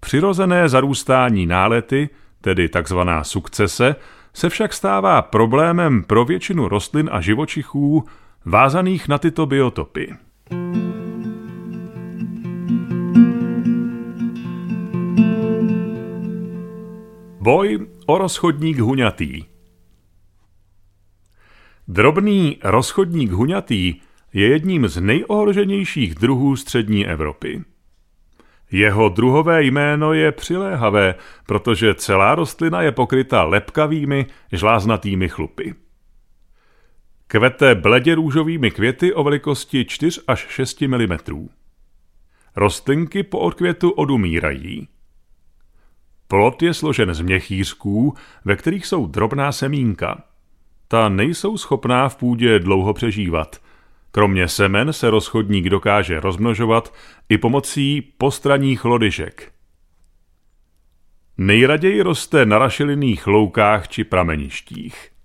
Přirozené 0.00 0.68
zarůstání 0.68 1.46
nálety, 1.46 2.08
tedy 2.40 2.68
takzvaná 2.68 3.24
sukcese, 3.24 3.96
se 4.34 4.48
však 4.48 4.72
stává 4.72 5.22
problémem 5.22 6.04
pro 6.04 6.24
většinu 6.24 6.68
rostlin 6.68 7.08
a 7.12 7.20
živočichů, 7.20 8.04
vázaných 8.48 9.08
na 9.08 9.18
tyto 9.18 9.46
biotopy. 9.46 10.16
Boj 17.40 17.86
o 18.06 18.18
rozchodník 18.18 18.78
huňatý 18.78 19.44
Drobný 21.88 22.58
rozchodník 22.64 23.30
huňatý 23.30 23.94
je 24.32 24.48
jedním 24.48 24.88
z 24.88 25.00
nejohroženějších 25.00 26.14
druhů 26.14 26.56
střední 26.56 27.06
Evropy. 27.06 27.64
Jeho 28.70 29.08
druhové 29.08 29.62
jméno 29.62 30.12
je 30.12 30.32
přiléhavé, 30.32 31.14
protože 31.46 31.94
celá 31.94 32.34
rostlina 32.34 32.82
je 32.82 32.92
pokryta 32.92 33.44
lepkavými, 33.44 34.26
žláznatými 34.52 35.28
chlupy. 35.28 35.87
Kvete 37.30 37.74
bledě 37.74 38.14
růžovými 38.14 38.70
květy 38.70 39.14
o 39.14 39.24
velikosti 39.24 39.84
4 39.84 40.20
až 40.26 40.46
6 40.48 40.80
mm. 40.80 41.48
Rostlinky 42.56 43.22
po 43.22 43.38
odkvětu 43.38 43.90
odumírají. 43.90 44.88
Plod 46.28 46.62
je 46.62 46.74
složen 46.74 47.14
z 47.14 47.20
měchýřků, 47.20 48.14
ve 48.44 48.56
kterých 48.56 48.86
jsou 48.86 49.06
drobná 49.06 49.52
semínka. 49.52 50.24
ta 50.88 51.08
nejsou 51.08 51.58
schopná 51.58 52.08
v 52.08 52.16
půdě 52.16 52.58
dlouho 52.58 52.94
přežívat. 52.94 53.60
Kromě 54.10 54.48
semen 54.48 54.92
se 54.92 55.10
rozchodník 55.10 55.68
dokáže 55.68 56.20
rozmnožovat 56.20 56.94
i 57.28 57.38
pomocí 57.38 58.02
postranních 58.18 58.84
lodyžek. 58.84 59.52
Nejraději 61.38 62.02
roste 62.02 62.46
na 62.46 62.58
rašelinných 62.58 63.26
loukách 63.26 63.88
či 63.88 64.04
prameništích. 64.04 65.17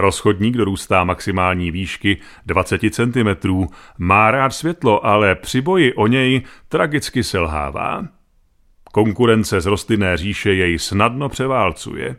Rozchodník 0.00 0.56
dorůstá 0.56 1.04
maximální 1.04 1.70
výšky 1.70 2.18
20 2.46 2.80
cm, 2.90 3.50
má 3.98 4.30
rád 4.30 4.50
světlo, 4.50 5.06
ale 5.06 5.34
při 5.34 5.60
boji 5.60 5.94
o 5.94 6.06
něj 6.06 6.42
tragicky 6.68 7.24
selhává. 7.24 8.08
Konkurence 8.92 9.60
z 9.60 9.66
rostlinné 9.66 10.16
říše 10.16 10.54
jej 10.54 10.78
snadno 10.78 11.28
převálcuje. 11.28 12.16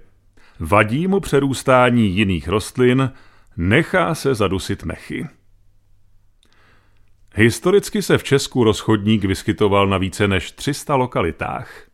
Vadí 0.59 1.07
mu 1.07 1.19
přerůstání 1.19 2.09
jiných 2.09 2.47
rostlin, 2.47 3.11
nechá 3.57 4.15
se 4.15 4.35
zadusit 4.35 4.83
mechy. 4.83 5.27
Historicky 7.35 8.01
se 8.01 8.17
v 8.17 8.23
Česku 8.23 8.63
rozchodník 8.63 9.25
vyskytoval 9.25 9.87
na 9.87 9.97
více 9.97 10.27
než 10.27 10.51
300 10.51 10.95
lokalitách. 10.95 11.88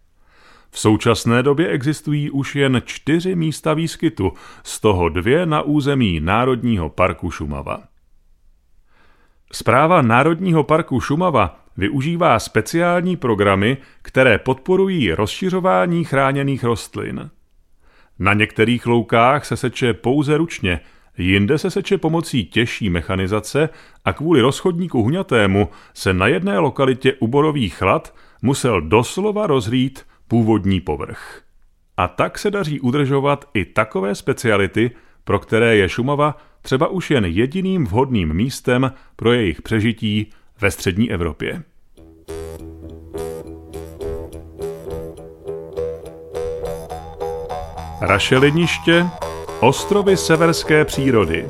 V 0.75 0.79
současné 0.79 1.43
době 1.43 1.67
existují 1.69 2.29
už 2.29 2.55
jen 2.55 2.81
čtyři 2.85 3.35
místa 3.35 3.73
výskytu, 3.73 4.33
z 4.63 4.79
toho 4.79 5.09
dvě 5.09 5.45
na 5.45 5.61
území 5.61 6.19
Národního 6.19 6.89
parku 6.89 7.31
Šumava. 7.31 7.83
Zpráva 9.51 10.01
Národního 10.01 10.63
parku 10.63 10.99
Šumava 10.99 11.59
využívá 11.77 12.39
speciální 12.39 13.17
programy, 13.17 13.77
které 14.01 14.37
podporují 14.37 15.11
rozšiřování 15.11 16.03
chráněných 16.03 16.63
rostlin. 16.63 17.29
Na 18.19 18.33
některých 18.33 18.85
loukách 18.85 19.45
se 19.45 19.57
seče 19.57 19.93
pouze 19.93 20.37
ručně, 20.37 20.79
jinde 21.17 21.57
se 21.57 21.71
seče 21.71 21.97
pomocí 21.97 22.45
těžší 22.45 22.89
mechanizace 22.89 23.69
a 24.05 24.13
kvůli 24.13 24.41
rozchodníku 24.41 25.03
hňatému 25.03 25.69
se 25.93 26.13
na 26.13 26.27
jedné 26.27 26.59
lokalitě 26.59 27.13
u 27.13 27.27
borových 27.27 27.75
chlad 27.75 28.15
musel 28.41 28.81
doslova 28.81 29.47
rozrít 29.47 30.05
původní 30.27 30.81
povrch. 30.81 31.41
A 31.97 32.07
tak 32.07 32.39
se 32.39 32.51
daří 32.51 32.79
udržovat 32.79 33.49
i 33.53 33.65
takové 33.65 34.15
speciality, 34.15 34.91
pro 35.23 35.39
které 35.39 35.75
je 35.75 35.89
Šumava 35.89 36.37
třeba 36.61 36.87
už 36.87 37.11
jen 37.11 37.25
jediným 37.25 37.85
vhodným 37.85 38.33
místem 38.33 38.91
pro 39.15 39.33
jejich 39.33 39.61
přežití 39.61 40.29
ve 40.61 40.71
střední 40.71 41.11
Evropě. 41.11 41.63
Rašeliniště, 48.01 49.05
ostrovy 49.59 50.17
severské 50.17 50.85
přírody. 50.85 51.49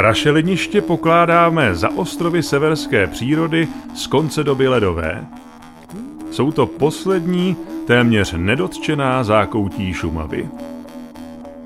Rašeliniště 0.00 0.82
pokládáme 0.82 1.74
za 1.74 1.88
ostrovy 1.96 2.42
severské 2.42 3.06
přírody 3.06 3.68
z 3.94 4.06
konce 4.06 4.44
doby 4.44 4.68
ledové. 4.68 5.26
Jsou 6.30 6.52
to 6.52 6.66
poslední, 6.66 7.56
téměř 7.86 8.34
nedotčená 8.36 9.24
zákoutí 9.24 9.94
Šumavy. 9.94 10.48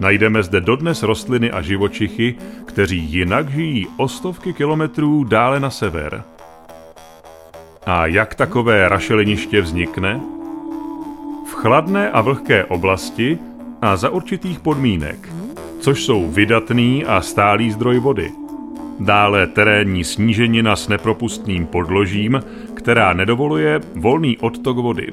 Najdeme 0.00 0.42
zde 0.42 0.60
dodnes 0.60 1.02
rostliny 1.02 1.50
a 1.50 1.62
živočichy, 1.62 2.34
kteří 2.64 2.98
jinak 2.98 3.50
žijí 3.50 3.86
o 3.96 4.08
stovky 4.08 4.52
kilometrů 4.52 5.24
dále 5.24 5.60
na 5.60 5.70
sever. 5.70 6.24
A 7.86 8.06
jak 8.06 8.34
takové 8.34 8.88
rašeliniště 8.88 9.60
vznikne? 9.60 10.20
V 11.46 11.52
chladné 11.52 12.10
a 12.10 12.20
vlhké 12.20 12.64
oblasti 12.64 13.38
a 13.82 13.96
za 13.96 14.10
určitých 14.10 14.60
podmínek– 14.60 15.28
což 15.82 16.04
jsou 16.04 16.30
vydatný 16.30 17.04
a 17.04 17.20
stálý 17.20 17.70
zdroj 17.70 17.98
vody. 17.98 18.32
Dále 19.00 19.46
terénní 19.46 20.04
sníženina 20.04 20.76
s 20.76 20.88
nepropustným 20.88 21.66
podložím, 21.66 22.42
která 22.74 23.12
nedovoluje 23.12 23.80
volný 23.94 24.38
odtok 24.38 24.76
vody. 24.76 25.12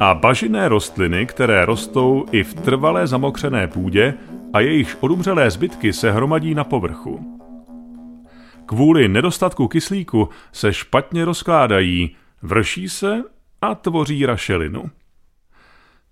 A 0.00 0.14
bažinné 0.14 0.68
rostliny, 0.68 1.26
které 1.26 1.64
rostou 1.64 2.26
i 2.32 2.42
v 2.42 2.54
trvalé 2.54 3.06
zamokřené 3.06 3.68
půdě 3.68 4.14
a 4.52 4.60
jejichž 4.60 4.96
odumřelé 5.00 5.50
zbytky 5.50 5.92
se 5.92 6.12
hromadí 6.12 6.54
na 6.54 6.64
povrchu. 6.64 7.40
Kvůli 8.66 9.08
nedostatku 9.08 9.68
kyslíku 9.68 10.28
se 10.52 10.72
špatně 10.72 11.24
rozkládají, 11.24 12.16
vrší 12.42 12.88
se 12.88 13.22
a 13.62 13.74
tvoří 13.74 14.26
rašelinu. 14.26 14.90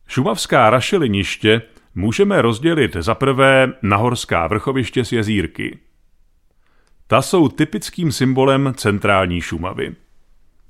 Šumavská 0.07 0.71
rašeliniště 0.71 1.63
můžeme 1.95 2.43
rozdělit 2.43 2.97
za 3.01 3.15
prvé 3.15 3.73
nahorská 3.83 4.47
vrchoviště 4.47 5.05
s 5.05 5.13
jezírky. 5.13 5.79
Ta 7.07 7.23
jsou 7.23 7.49
typickým 7.49 8.13
symbolem 8.13 8.75
centrální 8.77 9.41
Šumavy. 9.41 9.95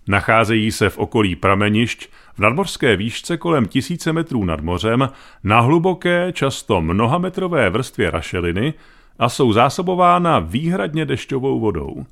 Nacházejí 0.09 0.73
se 0.73 0.91
v 0.91 0.99
okolí 0.99 1.37
pramenišť 1.37 2.09
v 2.35 2.39
nadmořské 2.39 2.97
výšce 2.97 3.37
kolem 3.37 3.67
tisíce 3.67 4.13
metrů 4.13 4.45
nad 4.45 4.61
mořem 4.61 5.09
na 5.45 5.61
hluboké, 5.61 6.33
často 6.33 6.81
mnohametrové 6.81 7.71
vrstvě 7.71 8.11
rašeliny 8.11 8.75
a 9.19 9.29
jsou 9.29 9.53
zásobována 9.53 10.39
výhradně 10.39 11.05
dešťovou 11.05 11.61
vodou. 11.61 12.07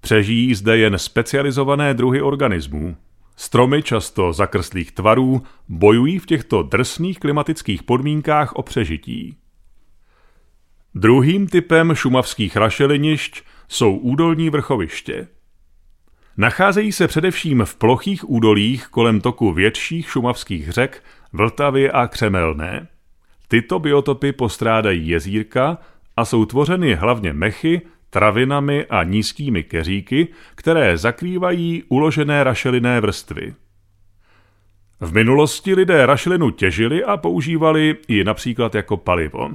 Přežijí 0.00 0.54
zde 0.54 0.78
jen 0.78 0.98
specializované 0.98 1.94
druhy 1.94 2.22
organismů. 2.22 2.96
Stromy 3.36 3.82
často 3.82 4.32
zakrstlých 4.32 4.92
tvarů 4.92 5.42
bojují 5.68 6.18
v 6.18 6.26
těchto 6.26 6.62
drsných 6.62 7.18
klimatických 7.18 7.82
podmínkách 7.82 8.52
o 8.52 8.62
přežití. 8.62 9.36
Druhým 10.94 11.46
typem 11.46 11.94
šumavských 11.94 12.56
rašelinišť 12.56 13.42
jsou 13.68 13.96
údolní 13.96 14.50
vrchoviště. 14.50 15.28
Nacházejí 16.36 16.92
se 16.92 17.08
především 17.08 17.64
v 17.64 17.76
plochých 17.76 18.30
údolích 18.30 18.86
kolem 18.86 19.20
toku 19.20 19.52
větších 19.52 20.10
šumavských 20.10 20.70
řek 20.70 21.02
Vltavy 21.32 21.90
a 21.90 22.06
Křemelné. 22.06 22.88
Tyto 23.48 23.78
biotopy 23.78 24.32
postrádají 24.32 25.08
jezírka 25.08 25.78
a 26.16 26.24
jsou 26.24 26.44
tvořeny 26.44 26.94
hlavně 26.94 27.32
mechy, 27.32 27.82
travinami 28.10 28.86
a 28.86 29.02
nízkými 29.02 29.62
keříky, 29.62 30.28
které 30.54 30.98
zakrývají 30.98 31.82
uložené 31.88 32.44
rašelinné 32.44 33.00
vrstvy. 33.00 33.54
V 35.00 35.12
minulosti 35.12 35.74
lidé 35.74 36.06
rašelinu 36.06 36.50
těžili 36.50 37.04
a 37.04 37.16
používali 37.16 37.96
ji 38.08 38.24
například 38.24 38.74
jako 38.74 38.96
palivo. 38.96 39.50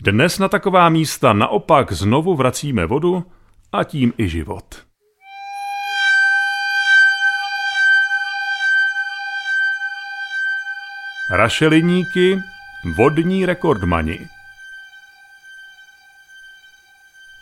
Dnes 0.00 0.38
na 0.38 0.48
taková 0.48 0.88
místa 0.88 1.32
naopak 1.32 1.92
znovu 1.92 2.34
vracíme 2.34 2.86
vodu 2.86 3.24
a 3.72 3.84
tím 3.84 4.12
i 4.18 4.28
život. 4.28 4.64
Rašeliníky, 11.30 12.38
vodní 12.96 13.46
rekordmani. 13.46 14.28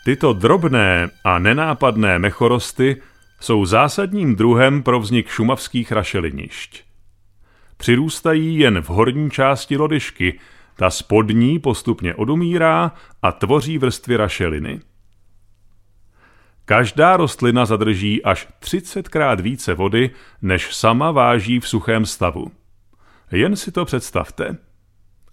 Tyto 0.05 0.33
drobné 0.33 1.09
a 1.23 1.39
nenápadné 1.39 2.19
mechorosty 2.19 3.01
jsou 3.39 3.65
zásadním 3.65 4.35
druhem 4.35 4.83
pro 4.83 4.99
vznik 4.99 5.27
šumavských 5.27 5.91
rašelinišť. 5.91 6.83
Přirůstají 7.77 8.59
jen 8.59 8.81
v 8.81 8.87
horní 8.87 9.31
části 9.31 9.77
lodyžky, 9.77 10.39
ta 10.75 10.89
spodní 10.89 11.59
postupně 11.59 12.15
odumírá 12.15 12.91
a 13.21 13.31
tvoří 13.31 13.77
vrstvy 13.77 14.17
rašeliny. 14.17 14.79
Každá 16.65 17.17
rostlina 17.17 17.65
zadrží 17.65 18.23
až 18.23 18.47
30krát 18.61 19.41
více 19.41 19.73
vody, 19.73 20.09
než 20.41 20.75
sama 20.75 21.11
váží 21.11 21.59
v 21.59 21.67
suchém 21.67 22.05
stavu. 22.05 22.51
Jen 23.31 23.55
si 23.55 23.71
to 23.71 23.85
představte. 23.85 24.57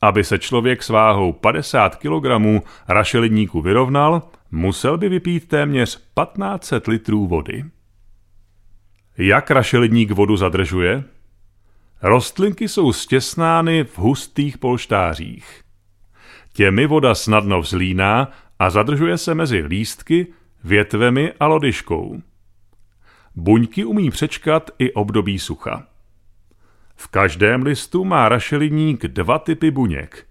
Aby 0.00 0.24
se 0.24 0.38
člověk 0.38 0.82
s 0.82 0.88
váhou 0.88 1.32
50 1.32 1.96
kg 1.96 2.26
rašeliníku 2.88 3.62
vyrovnal, 3.62 4.22
musel 4.50 4.98
by 4.98 5.08
vypít 5.08 5.48
téměř 5.48 5.96
1500 5.96 6.86
litrů 6.86 7.26
vody. 7.26 7.64
Jak 9.18 9.50
rašelník 9.50 10.10
vodu 10.10 10.36
zadržuje? 10.36 11.04
Rostlinky 12.02 12.68
jsou 12.68 12.92
stěsnány 12.92 13.84
v 13.84 13.98
hustých 13.98 14.58
polštářích. 14.58 15.62
Těmi 16.52 16.86
voda 16.86 17.14
snadno 17.14 17.60
vzlíná 17.60 18.30
a 18.58 18.70
zadržuje 18.70 19.18
se 19.18 19.34
mezi 19.34 19.60
lístky, 19.60 20.26
větvemi 20.64 21.32
a 21.40 21.46
lodyškou. 21.46 22.22
Buňky 23.34 23.84
umí 23.84 24.10
přečkat 24.10 24.70
i 24.78 24.92
období 24.92 25.38
sucha. 25.38 25.86
V 27.00 27.08
každém 27.08 27.62
listu 27.62 28.04
má 28.04 28.28
rašeliník 28.28 29.06
dva 29.06 29.38
typy 29.38 29.70
buněk. 29.70 30.26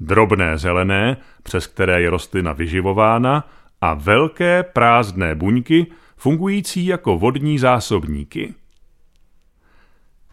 Drobné 0.00 0.58
zelené, 0.58 1.16
přes 1.42 1.66
které 1.66 2.02
je 2.02 2.10
rostlina 2.10 2.52
vyživována, 2.52 3.48
a 3.80 3.94
velké 3.94 4.62
prázdné 4.62 5.34
buňky, 5.34 5.86
fungující 6.16 6.86
jako 6.86 7.18
vodní 7.18 7.58
zásobníky. 7.58 8.54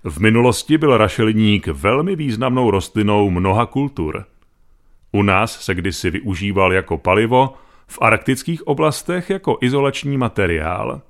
V 0.04 0.20
minulosti 0.20 0.78
byl 0.78 0.98
rašeliník 0.98 1.68
velmi 1.68 2.16
významnou 2.16 2.72
rostlinou 2.72 3.30
mnoha 3.30 3.66
kultur. 3.66 4.26
U 5.12 5.24
nás 5.24 5.62
se 5.62 5.76
kdysi 5.76 6.10
využíval 6.10 6.74
jako 6.74 6.98
palivo, 6.98 7.54
v 7.88 8.00
arktických 8.02 8.68
oblastech 8.68 9.30
jako 9.30 9.58
izolační 9.62 10.18
materiál. 10.18 11.02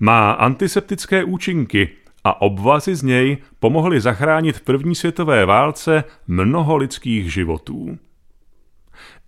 Má 0.00 0.32
antiseptické 0.32 1.24
účinky 1.24 1.88
a 2.24 2.42
obvazy 2.42 2.94
z 2.94 3.02
něj 3.02 3.38
pomohly 3.58 4.00
zachránit 4.00 4.56
v 4.56 4.60
první 4.60 4.94
světové 4.94 5.46
válce 5.46 6.04
mnoho 6.26 6.76
lidských 6.76 7.32
životů. 7.32 7.98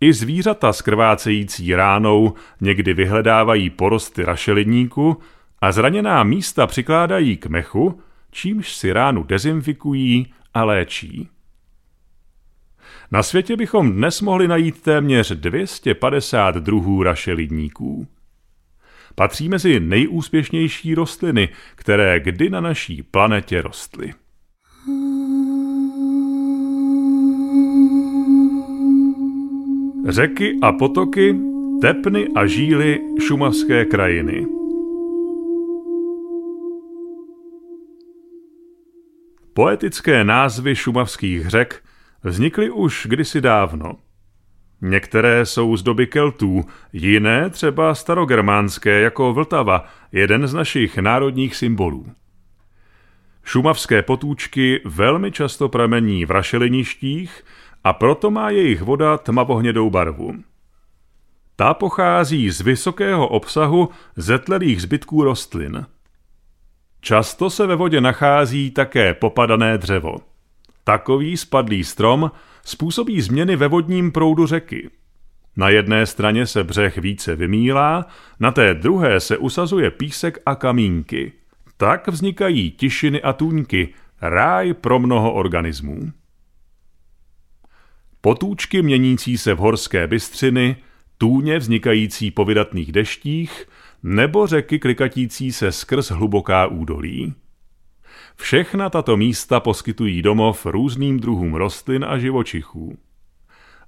I 0.00 0.12
zvířata 0.12 0.72
s 0.72 0.82
krvácející 0.82 1.74
ránou 1.74 2.34
někdy 2.60 2.94
vyhledávají 2.94 3.70
porosty 3.70 4.24
rašeliníku 4.24 5.16
a 5.60 5.72
zraněná 5.72 6.22
místa 6.22 6.66
přikládají 6.66 7.36
k 7.36 7.46
mechu, 7.46 8.00
čímž 8.30 8.72
si 8.76 8.92
ránu 8.92 9.22
dezinfikují 9.22 10.32
a 10.54 10.64
léčí. 10.64 11.28
Na 13.10 13.22
světě 13.22 13.56
bychom 13.56 13.92
dnes 13.92 14.20
mohli 14.20 14.48
najít 14.48 14.82
téměř 14.82 15.32
250 15.32 16.54
druhů 16.54 17.02
rašelidníků. 17.02 18.06
Patří 19.14 19.48
mezi 19.48 19.80
nejúspěšnější 19.80 20.94
rostliny, 20.94 21.48
které 21.74 22.20
kdy 22.20 22.50
na 22.50 22.60
naší 22.60 23.02
planetě 23.02 23.62
rostly. 23.62 24.12
Řeky 30.08 30.58
a 30.62 30.72
potoky, 30.72 31.36
tepny 31.80 32.28
a 32.34 32.46
žíly 32.46 33.00
šumavské 33.20 33.84
krajiny. 33.84 34.46
Poetické 39.54 40.24
názvy 40.24 40.76
šumavských 40.76 41.48
řek 41.48 41.84
vznikly 42.24 42.70
už 42.70 43.06
kdysi 43.10 43.40
dávno. 43.40 43.98
Některé 44.82 45.46
jsou 45.46 45.76
z 45.76 45.82
doby 45.82 46.06
Keltů, 46.06 46.64
jiné 46.92 47.50
třeba 47.50 47.94
starogermánské 47.94 49.00
jako 49.00 49.32
Vltava, 49.32 49.84
jeden 50.12 50.46
z 50.46 50.54
našich 50.54 50.98
národních 50.98 51.56
symbolů. 51.56 52.06
Šumavské 53.44 54.02
potůčky 54.02 54.80
velmi 54.84 55.32
často 55.32 55.68
pramení 55.68 56.24
v 56.24 56.30
rašeliništích 56.30 57.44
a 57.84 57.92
proto 57.92 58.30
má 58.30 58.50
jejich 58.50 58.82
voda 58.82 59.18
tmavohnědou 59.18 59.90
barvu. 59.90 60.34
Ta 61.56 61.74
pochází 61.74 62.50
z 62.50 62.60
vysokého 62.60 63.28
obsahu 63.28 63.88
zetlelých 64.16 64.82
zbytků 64.82 65.24
rostlin. 65.24 65.86
Často 67.00 67.50
se 67.50 67.66
ve 67.66 67.76
vodě 67.76 68.00
nachází 68.00 68.70
také 68.70 69.14
popadané 69.14 69.78
dřevo. 69.78 70.16
Takový 70.84 71.36
spadlý 71.36 71.84
strom 71.84 72.30
způsobí 72.64 73.20
změny 73.20 73.56
ve 73.56 73.68
vodním 73.68 74.12
proudu 74.12 74.46
řeky. 74.46 74.90
Na 75.56 75.68
jedné 75.68 76.06
straně 76.06 76.46
se 76.46 76.64
břeh 76.64 76.98
více 76.98 77.36
vymílá, 77.36 78.06
na 78.40 78.50
té 78.50 78.74
druhé 78.74 79.20
se 79.20 79.36
usazuje 79.36 79.90
písek 79.90 80.38
a 80.46 80.54
kamínky. 80.54 81.32
Tak 81.76 82.08
vznikají 82.08 82.70
tišiny 82.70 83.22
a 83.22 83.32
tůňky, 83.32 83.88
ráj 84.20 84.74
pro 84.74 84.98
mnoho 84.98 85.32
organismů. 85.32 86.12
Potůčky 88.20 88.82
měnící 88.82 89.38
se 89.38 89.54
v 89.54 89.58
horské 89.58 90.06
bystřiny, 90.06 90.76
tůně 91.18 91.58
vznikající 91.58 92.30
po 92.30 92.44
vydatných 92.44 92.92
deštích 92.92 93.68
nebo 94.02 94.46
řeky 94.46 94.78
klikatící 94.78 95.52
se 95.52 95.72
skrz 95.72 96.10
hluboká 96.10 96.66
údolí. 96.66 97.34
Všechna 98.42 98.90
tato 98.90 99.16
místa 99.16 99.60
poskytují 99.60 100.22
domov 100.22 100.66
různým 100.66 101.20
druhům 101.20 101.54
rostlin 101.54 102.04
a 102.04 102.18
živočichů. 102.18 102.98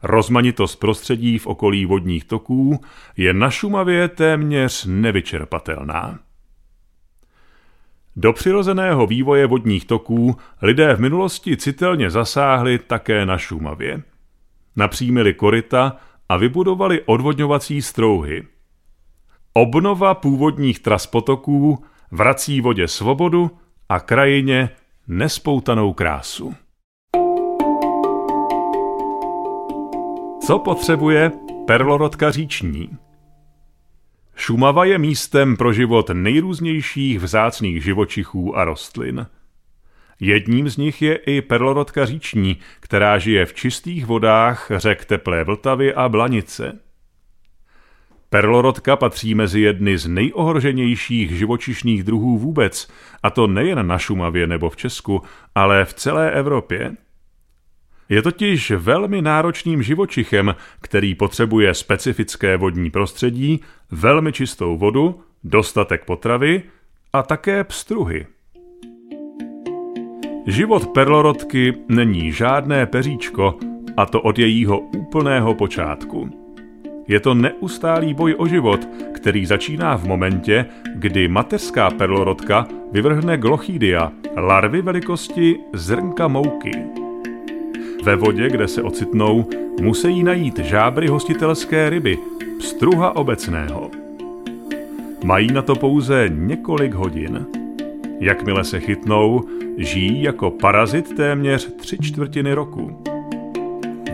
Rozmanitost 0.02 0.80
prostředí 0.80 1.38
v 1.38 1.46
okolí 1.46 1.86
vodních 1.86 2.24
toků 2.24 2.80
je 3.16 3.34
na 3.34 3.50
Šumavě 3.50 4.08
téměř 4.08 4.84
nevyčerpatelná. 4.84 6.18
Do 8.16 8.32
přirozeného 8.32 9.06
vývoje 9.06 9.46
vodních 9.46 9.84
toků 9.84 10.36
lidé 10.62 10.94
v 10.94 11.00
minulosti 11.00 11.56
citelně 11.56 12.10
zasáhli 12.10 12.78
také 12.78 13.26
na 13.26 13.38
Šumavě. 13.38 14.02
Napřímili 14.76 15.34
koryta 15.34 15.96
a 16.28 16.36
vybudovali 16.36 17.02
odvodňovací 17.02 17.82
strouhy. 17.82 18.46
Obnova 19.52 20.14
původních 20.14 20.78
tras 20.78 21.06
potoků 21.06 21.84
vrací 22.10 22.60
vodě 22.60 22.88
svobodu 22.88 23.50
a 23.88 24.00
krajině 24.00 24.70
nespoutanou 25.08 25.92
krásu. 25.92 26.54
Co 30.46 30.58
potřebuje 30.58 31.32
perlorodka 31.66 32.30
říční? 32.30 32.90
Šumava 34.36 34.84
je 34.84 34.98
místem 34.98 35.56
pro 35.56 35.72
život 35.72 36.10
nejrůznějších 36.12 37.20
vzácných 37.20 37.84
živočichů 37.84 38.56
a 38.56 38.64
rostlin. 38.64 39.26
Jedním 40.20 40.68
z 40.68 40.76
nich 40.76 41.02
je 41.02 41.16
i 41.16 41.42
perlorodka 41.42 42.06
říční, 42.06 42.56
která 42.80 43.18
žije 43.18 43.46
v 43.46 43.54
čistých 43.54 44.06
vodách 44.06 44.70
řek 44.76 45.04
Teplé 45.04 45.44
Vltavy 45.44 45.94
a 45.94 46.08
Blanice. 46.08 46.78
Perlorodka 48.30 48.96
patří 48.96 49.34
mezi 49.34 49.60
jedny 49.60 49.98
z 49.98 50.08
nejohroženějších 50.08 51.30
živočišných 51.30 52.04
druhů 52.04 52.38
vůbec, 52.38 52.88
a 53.22 53.30
to 53.30 53.46
nejen 53.46 53.86
na 53.86 53.98
Šumavě 53.98 54.46
nebo 54.46 54.70
v 54.70 54.76
Česku, 54.76 55.22
ale 55.54 55.84
v 55.84 55.94
celé 55.94 56.30
Evropě. 56.30 56.96
Je 58.08 58.22
totiž 58.22 58.70
velmi 58.70 59.22
náročným 59.22 59.82
živočichem, 59.82 60.54
který 60.80 61.14
potřebuje 61.14 61.74
specifické 61.74 62.56
vodní 62.56 62.90
prostředí, 62.90 63.60
velmi 63.90 64.32
čistou 64.32 64.76
vodu, 64.76 65.20
dostatek 65.44 66.04
potravy 66.04 66.62
a 67.12 67.22
také 67.22 67.64
pstruhy. 67.64 68.26
Život 70.46 70.86
perlorodky 70.86 71.74
není 71.88 72.32
žádné 72.32 72.86
peříčko, 72.86 73.58
a 73.96 74.06
to 74.06 74.22
od 74.22 74.38
jejího 74.38 74.80
úplného 74.80 75.54
počátku. 75.54 76.43
Je 77.08 77.20
to 77.20 77.34
neustálý 77.34 78.14
boj 78.14 78.34
o 78.38 78.46
život, 78.46 78.88
který 79.14 79.46
začíná 79.46 79.96
v 79.96 80.04
momentě, 80.04 80.66
kdy 80.94 81.28
mateřská 81.28 81.90
perlorodka 81.90 82.66
vyvrhne 82.92 83.36
glochidia, 83.36 84.12
larvy 84.36 84.82
velikosti 84.82 85.58
zrnka 85.72 86.28
mouky. 86.28 86.72
Ve 88.04 88.16
vodě, 88.16 88.50
kde 88.50 88.68
se 88.68 88.82
ocitnou, 88.82 89.48
musí 89.80 90.22
najít 90.22 90.58
žábry 90.58 91.06
hostitelské 91.06 91.90
ryby, 91.90 92.18
pstruha 92.58 93.16
obecného. 93.16 93.90
Mají 95.24 95.52
na 95.52 95.62
to 95.62 95.74
pouze 95.74 96.30
několik 96.34 96.94
hodin. 96.94 97.46
Jakmile 98.20 98.64
se 98.64 98.80
chytnou, 98.80 99.42
žijí 99.78 100.22
jako 100.22 100.50
parazit 100.50 101.16
téměř 101.16 101.74
tři 101.76 101.98
čtvrtiny 101.98 102.54
roku. 102.54 103.13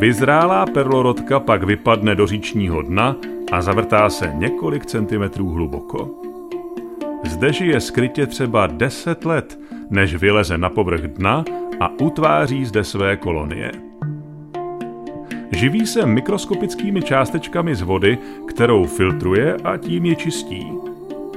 Vyzrálá 0.01 0.66
perlorodka 0.66 1.40
pak 1.40 1.62
vypadne 1.62 2.14
do 2.14 2.26
říčního 2.26 2.82
dna 2.82 3.16
a 3.53 3.62
zavrtá 3.62 4.11
se 4.11 4.32
několik 4.34 4.86
centimetrů 4.86 5.51
hluboko. 5.51 6.11
Zde 7.24 7.53
žije 7.53 7.80
skrytě 7.80 8.26
třeba 8.26 8.66
10 8.66 9.24
let, 9.24 9.59
než 9.90 10.14
vyleze 10.14 10.59
na 10.59 10.70
povrch 10.70 11.01
dna 11.01 11.44
a 11.80 11.90
utváří 12.01 12.64
zde 12.64 12.84
své 12.84 13.16
kolonie. 13.16 13.72
Živí 15.51 15.86
se 15.86 16.07
mikroskopickými 16.07 17.03
částečkami 17.03 17.74
z 17.74 17.82
vody, 17.82 18.18
kterou 18.48 18.86
filtruje 18.86 19.57
a 19.64 19.76
tím 19.76 20.05
je 20.05 20.16
čistí. 20.16 20.66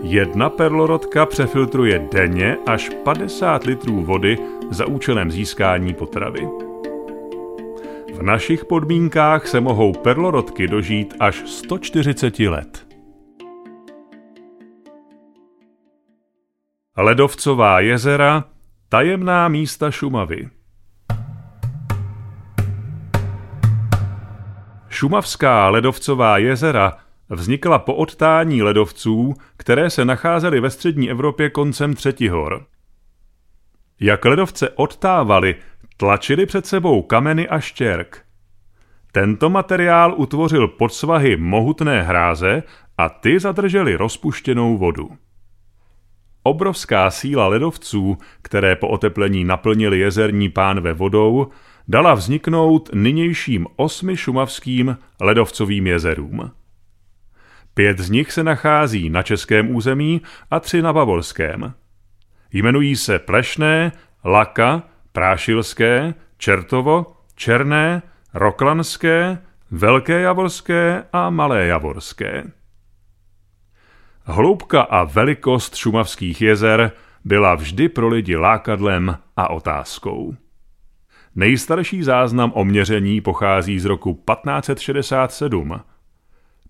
Jedna 0.02 0.50
perlorodka 0.50 1.26
přefiltruje 1.26 2.08
denně 2.12 2.58
až 2.66 2.90
50 3.04 3.64
litrů 3.64 4.02
vody 4.02 4.38
za 4.70 4.86
účelem 4.86 5.32
získání 5.32 5.94
potravy. 5.94 6.73
Našich 8.24 8.66
podmínkách 8.66 9.48
se 9.48 9.62
mohou 9.62 9.94
perlorodky 9.94 10.68
dožít 10.68 11.14
až 11.20 11.44
140 11.46 12.40
let. 12.40 12.88
Ledovcová 16.98 17.80
jezera, 17.80 18.44
tajemná 18.90 19.48
místa 19.48 19.92
Šumavy. 19.92 20.50
Šumavská 24.90 25.70
ledovcová 25.70 26.38
jezera 26.38 26.98
vznikla 27.30 27.80
po 27.80 27.96
odtání 27.96 28.62
ledovců, 28.62 29.34
které 29.58 29.90
se 29.90 30.06
nacházely 30.06 30.60
ve 30.60 30.70
střední 30.70 31.10
Evropě 31.10 31.50
koncem 31.50 31.94
Třetihor. 31.94 32.66
Jak 34.00 34.26
ledovce 34.26 34.70
odtávaly, 34.70 35.56
tlačili 35.98 36.46
před 36.46 36.66
sebou 36.66 37.02
kameny 37.02 37.50
a 37.50 37.60
štěrk. 37.60 38.26
Tento 39.12 39.50
materiál 39.50 40.14
utvořil 40.18 40.68
podsvahy 40.68 41.38
mohutné 41.38 42.04
hráze 42.04 42.64
a 42.98 43.10
ty 43.10 43.40
zadržely 43.40 43.96
rozpuštěnou 43.96 44.78
vodu. 44.78 45.10
obrovská 46.44 47.12
síla 47.12 47.48
ledovců, 47.48 48.18
které 48.42 48.76
po 48.76 48.88
oteplení 48.88 49.44
naplnili 49.44 50.00
jezerní 50.00 50.50
pánve 50.50 50.94
vodou, 50.94 51.48
dala 51.88 52.14
vzniknout 52.14 52.90
nynějším 52.94 53.68
osmi 53.76 54.18
šumavským 54.18 54.98
ledovcovým 55.22 55.88
jezerům. 55.88 56.52
Pět 57.74 58.00
z 58.00 58.10
nich 58.10 58.32
se 58.32 58.44
nachází 58.44 59.10
na 59.10 59.24
českém 59.24 59.76
území 59.76 60.22
a 60.52 60.60
tři 60.60 60.82
na 60.82 60.94
bavorském. 60.94 61.74
Jmenují 62.52 62.96
se 62.96 63.20
Plešné, 63.20 63.92
Laka, 64.26 64.84
Prášilské, 65.14 66.14
Čertovo, 66.38 67.06
Černé, 67.36 68.02
Roklanské, 68.34 69.38
Velké 69.72 70.22
Javorské 70.22 71.04
a 71.14 71.30
Malé 71.30 71.66
Javorské. 71.66 72.44
Hloubka 74.24 74.82
a 74.82 75.04
velikost 75.04 75.76
šumavských 75.76 76.42
jezer 76.42 76.92
byla 77.26 77.56
vždy 77.56 77.90
pro 77.90 78.08
lidi 78.08 78.36
lákadlem 78.36 79.18
a 79.38 79.50
otázkou. 79.50 80.36
Nejstarší 81.36 82.04
záznam 82.04 82.52
o 82.56 82.66
měření 82.66 83.22
pochází 83.22 83.80
z 83.80 83.86
roku 83.86 84.14
1567. 84.14 85.80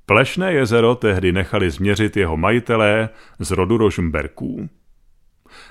Plešné 0.05 0.53
jezero 0.53 0.95
tehdy 0.95 1.31
nechali 1.31 1.71
změřit 1.71 2.17
jeho 2.17 2.37
majitelé 2.37 3.09
z 3.39 3.51
rodu 3.51 3.77
Rožmberků. 3.77 4.69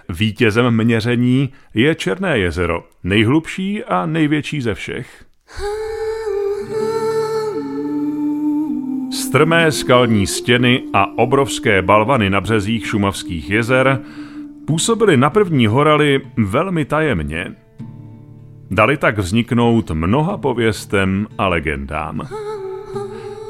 Vítězem 0.09 0.85
měření 0.85 1.53
je 1.75 1.95
Černé 1.95 2.39
jezero, 2.39 2.85
nejhlubší 3.05 3.85
a 3.85 4.07
největší 4.07 4.61
ze 4.61 4.75
všech. 4.75 5.25
Strmé 9.13 9.73
skalní 9.73 10.27
stěny 10.27 10.83
a 10.93 11.19
obrovské 11.19 11.83
balvany 11.83 12.31
na 12.31 12.41
březích 12.41 12.87
šumavských 12.87 13.51
jezer 13.51 14.01
působily 14.67 15.17
na 15.17 15.31
první 15.31 15.67
horaly 15.67 16.21
velmi 16.37 16.85
tajemně. 16.85 17.55
Dali 18.71 18.97
tak 18.97 19.19
vzniknout 19.19 19.91
mnoha 19.91 20.39
pověstem 20.39 21.27
a 21.39 21.49
legendám. 21.49 22.29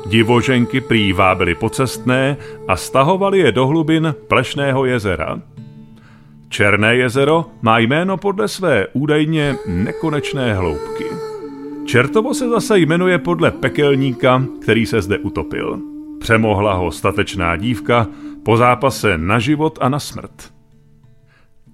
Divoženky 0.06 0.80
prý 0.80 1.12
vábily 1.12 1.54
pocestné 1.54 2.36
a 2.68 2.76
stahovali 2.76 3.38
je 3.38 3.52
do 3.52 3.66
hlubin 3.66 4.14
Plešného 4.28 4.84
jezera. 4.84 5.42
Černé 6.52 6.96
jezero 6.96 7.46
má 7.62 7.78
jméno 7.78 8.16
podle 8.16 8.48
své 8.48 8.86
údajně 8.92 9.56
nekonečné 9.66 10.54
hloubky. 10.54 11.04
Čertovo 11.86 12.34
se 12.34 12.48
zase 12.48 12.78
jmenuje 12.78 13.18
podle 13.18 13.50
pekelníka, 13.50 14.44
který 14.62 14.86
se 14.86 15.02
zde 15.02 15.18
utopil. 15.18 15.80
Přemohla 16.20 16.74
ho 16.74 16.90
statečná 16.90 17.56
dívka 17.56 18.06
po 18.44 18.56
zápase 18.56 19.18
na 19.18 19.38
život 19.38 19.78
a 19.80 19.88
na 19.88 19.98
smrt. 19.98 20.52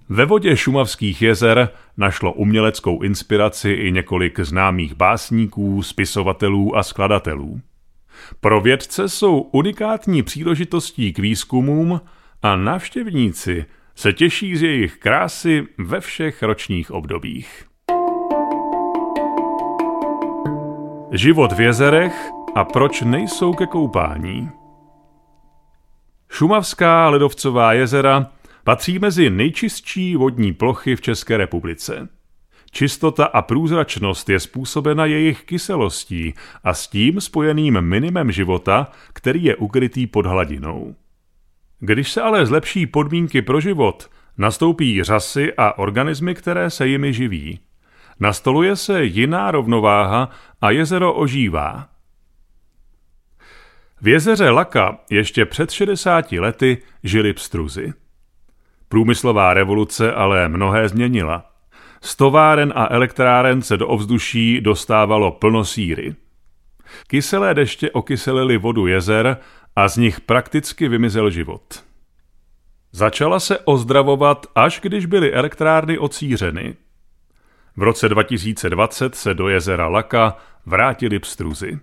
Ve 0.09 0.25
vodě 0.25 0.57
šumavských 0.57 1.23
jezer 1.23 1.69
našlo 1.97 2.33
uměleckou 2.33 3.03
inspiraci 3.03 3.71
i 3.71 3.93
několik 3.93 4.41
známých 4.41 4.95
básníků, 4.95 5.83
spisovatelů 5.83 6.77
a 6.77 6.83
skladatelů. 6.83 7.61
Pro 8.41 8.61
vědce 8.61 9.09
jsou 9.09 9.41
unikátní 9.41 10.23
příležitostí 10.23 11.13
k 11.13 11.19
výzkumům 11.19 12.01
a 12.43 12.57
návštěvníci 12.57 13.65
se 13.99 14.13
těší 14.13 14.57
z 14.57 14.63
jejich 14.63 14.97
krásy 14.97 15.67
ve 15.79 16.01
všech 16.01 16.43
ročních 16.43 16.91
obdobích. 16.91 17.65
Život 21.13 21.53
v 21.53 21.61
jezerech 21.61 22.31
a 22.55 22.65
proč 22.65 23.03
nejsou 23.03 23.55
ke 23.55 23.67
koupání. 23.67 24.51
Šumavská 26.31 27.09
ledovcová 27.09 27.73
jezera 27.73 28.31
patří 28.65 28.99
mezi 28.99 29.31
nejčistší 29.31 30.17
vodní 30.17 30.53
plochy 30.53 30.97
v 30.97 31.01
České 31.01 31.37
republice. 31.37 32.09
Čistota 32.71 33.25
a 33.25 33.43
průzračnost 33.43 34.29
je 34.29 34.41
způsobena 34.41 35.05
jejich 35.05 35.45
kyselostí 35.45 36.35
a 36.65 36.75
s 36.75 36.89
tím 36.89 37.21
spojeným 37.21 37.81
minimem 37.81 38.33
života, 38.33 38.93
který 39.13 39.45
je 39.45 39.57
ukrytý 39.57 40.07
pod 40.07 40.27
hladinou. 40.27 40.95
Když 41.81 42.13
se 42.13 42.23
ale 42.23 42.47
zlepší 42.47 42.87
podmínky 42.87 43.43
pro 43.43 43.61
život, 43.61 44.11
nastoupí 44.39 45.03
řasy 45.03 45.53
a 45.57 45.79
organismy, 45.79 46.35
které 46.35 46.71
se 46.71 46.87
jimi 46.87 47.13
živí. 47.13 47.61
Nastoluje 48.21 48.77
se 48.77 49.05
jiná 49.05 49.51
rovnováha 49.51 50.31
a 50.61 50.71
jezero 50.71 51.15
ožívá. 51.15 51.89
V 54.01 54.09
jezeře 54.09 54.51
Laka 54.51 54.99
ještě 55.11 55.45
před 55.45 55.71
60 55.71 56.33
lety 56.33 56.83
žili 57.05 57.33
pstruzy. 57.33 57.93
Průmyslová 58.89 59.55
revoluce 59.55 60.13
ale 60.13 60.49
mnohé 60.49 60.89
změnila. 60.89 61.45
Z 62.01 62.17
továren 62.17 62.73
a 62.77 62.95
elektráren 62.95 63.63
se 63.63 63.77
do 63.77 63.89
ovzduší 63.89 64.61
dostávalo 64.61 65.31
plno 65.31 65.65
síry. 65.65 66.15
Kyselé 67.07 67.55
deště 67.55 67.91
okyselily 67.91 68.59
vodu 68.59 68.87
jezer 68.87 69.37
a 69.79 69.89
z 69.89 69.97
nich 69.97 70.21
prakticky 70.21 70.89
vymizel 70.89 71.31
život. 71.31 71.85
Začala 72.93 73.41
se 73.41 73.59
ozdravovat, 73.59 74.47
až 74.55 74.81
když 74.83 75.07
byly 75.07 75.33
elektrárny 75.33 75.99
ocířeny. 75.99 76.75
V 77.77 77.83
roce 77.83 78.09
2020 78.09 79.15
se 79.15 79.35
do 79.35 79.49
jezera 79.49 79.89
Laka 79.89 80.37
vrátili 80.67 81.19
pstruzy. 81.19 81.79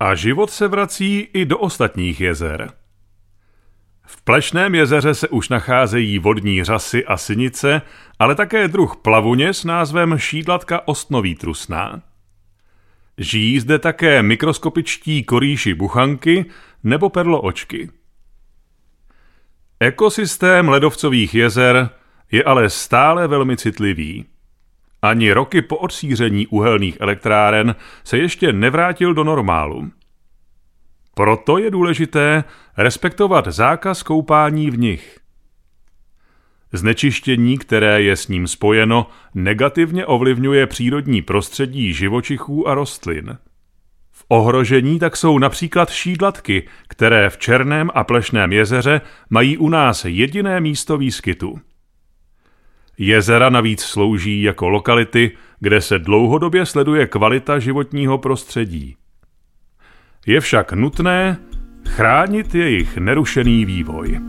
A 0.00 0.14
život 0.14 0.50
se 0.50 0.68
vrací 0.68 1.28
i 1.32 1.44
do 1.44 1.58
ostatních 1.58 2.20
jezer. 2.20 2.72
V 4.06 4.22
Plešném 4.22 4.74
jezeře 4.74 5.14
se 5.14 5.28
už 5.28 5.48
nacházejí 5.48 6.18
vodní 6.18 6.64
řasy 6.64 7.04
a 7.04 7.16
synice, 7.16 7.82
ale 8.18 8.34
také 8.34 8.68
druh 8.68 8.96
plavuně 8.96 9.54
s 9.54 9.64
názvem 9.64 10.18
šídlatka 10.18 10.88
ostnový 10.88 11.34
trusná. 11.34 12.02
Žijí 13.18 13.60
zde 13.60 13.78
také 13.78 14.22
mikroskopičtí 14.22 15.24
korýši 15.24 15.74
buchanky 15.74 16.44
nebo 16.84 17.10
perloočky. 17.10 17.90
Ekosystém 19.80 20.68
ledovcových 20.68 21.34
jezer 21.34 21.90
je 22.32 22.44
ale 22.44 22.70
stále 22.70 23.28
velmi 23.28 23.56
citlivý. 23.56 24.24
Ani 25.02 25.32
roky 25.32 25.62
po 25.62 25.76
odsíření 25.76 26.46
uhelných 26.46 26.96
elektráren 27.00 27.76
se 28.04 28.18
ještě 28.18 28.52
nevrátil 28.52 29.14
do 29.14 29.24
normálu. 29.24 29.90
Proto 31.14 31.58
je 31.58 31.70
důležité 31.70 32.44
respektovat 32.76 33.46
zákaz 33.46 34.02
koupání 34.02 34.70
v 34.70 34.78
nich. 34.78 35.18
Znečištění, 36.72 37.58
které 37.58 38.02
je 38.02 38.16
s 38.16 38.28
ním 38.28 38.46
spojeno, 38.46 39.06
negativně 39.34 40.06
ovlivňuje 40.06 40.66
přírodní 40.66 41.22
prostředí 41.22 41.92
živočichů 41.92 42.68
a 42.68 42.74
rostlin. 42.74 43.38
V 44.12 44.24
ohrožení 44.28 44.98
tak 44.98 45.16
jsou 45.16 45.38
například 45.38 45.90
šídlatky, 45.90 46.68
které 46.88 47.30
v 47.30 47.38
Černém 47.38 47.90
a 47.94 48.04
Plešném 48.04 48.52
jezeře 48.52 49.00
mají 49.30 49.56
u 49.56 49.68
nás 49.68 50.04
jediné 50.04 50.60
místo 50.60 50.98
výskytu. 50.98 51.60
Jezera 52.98 53.50
navíc 53.50 53.82
slouží 53.82 54.42
jako 54.42 54.68
lokality, 54.68 55.30
kde 55.60 55.80
se 55.80 55.98
dlouhodobě 55.98 56.66
sleduje 56.66 57.06
kvalita 57.06 57.58
životního 57.58 58.18
prostředí. 58.18 58.96
Je 60.26 60.40
však 60.40 60.72
nutné 60.72 61.38
chránit 61.88 62.54
jejich 62.54 62.96
nerušený 62.96 63.64
vývoj. 63.64 64.20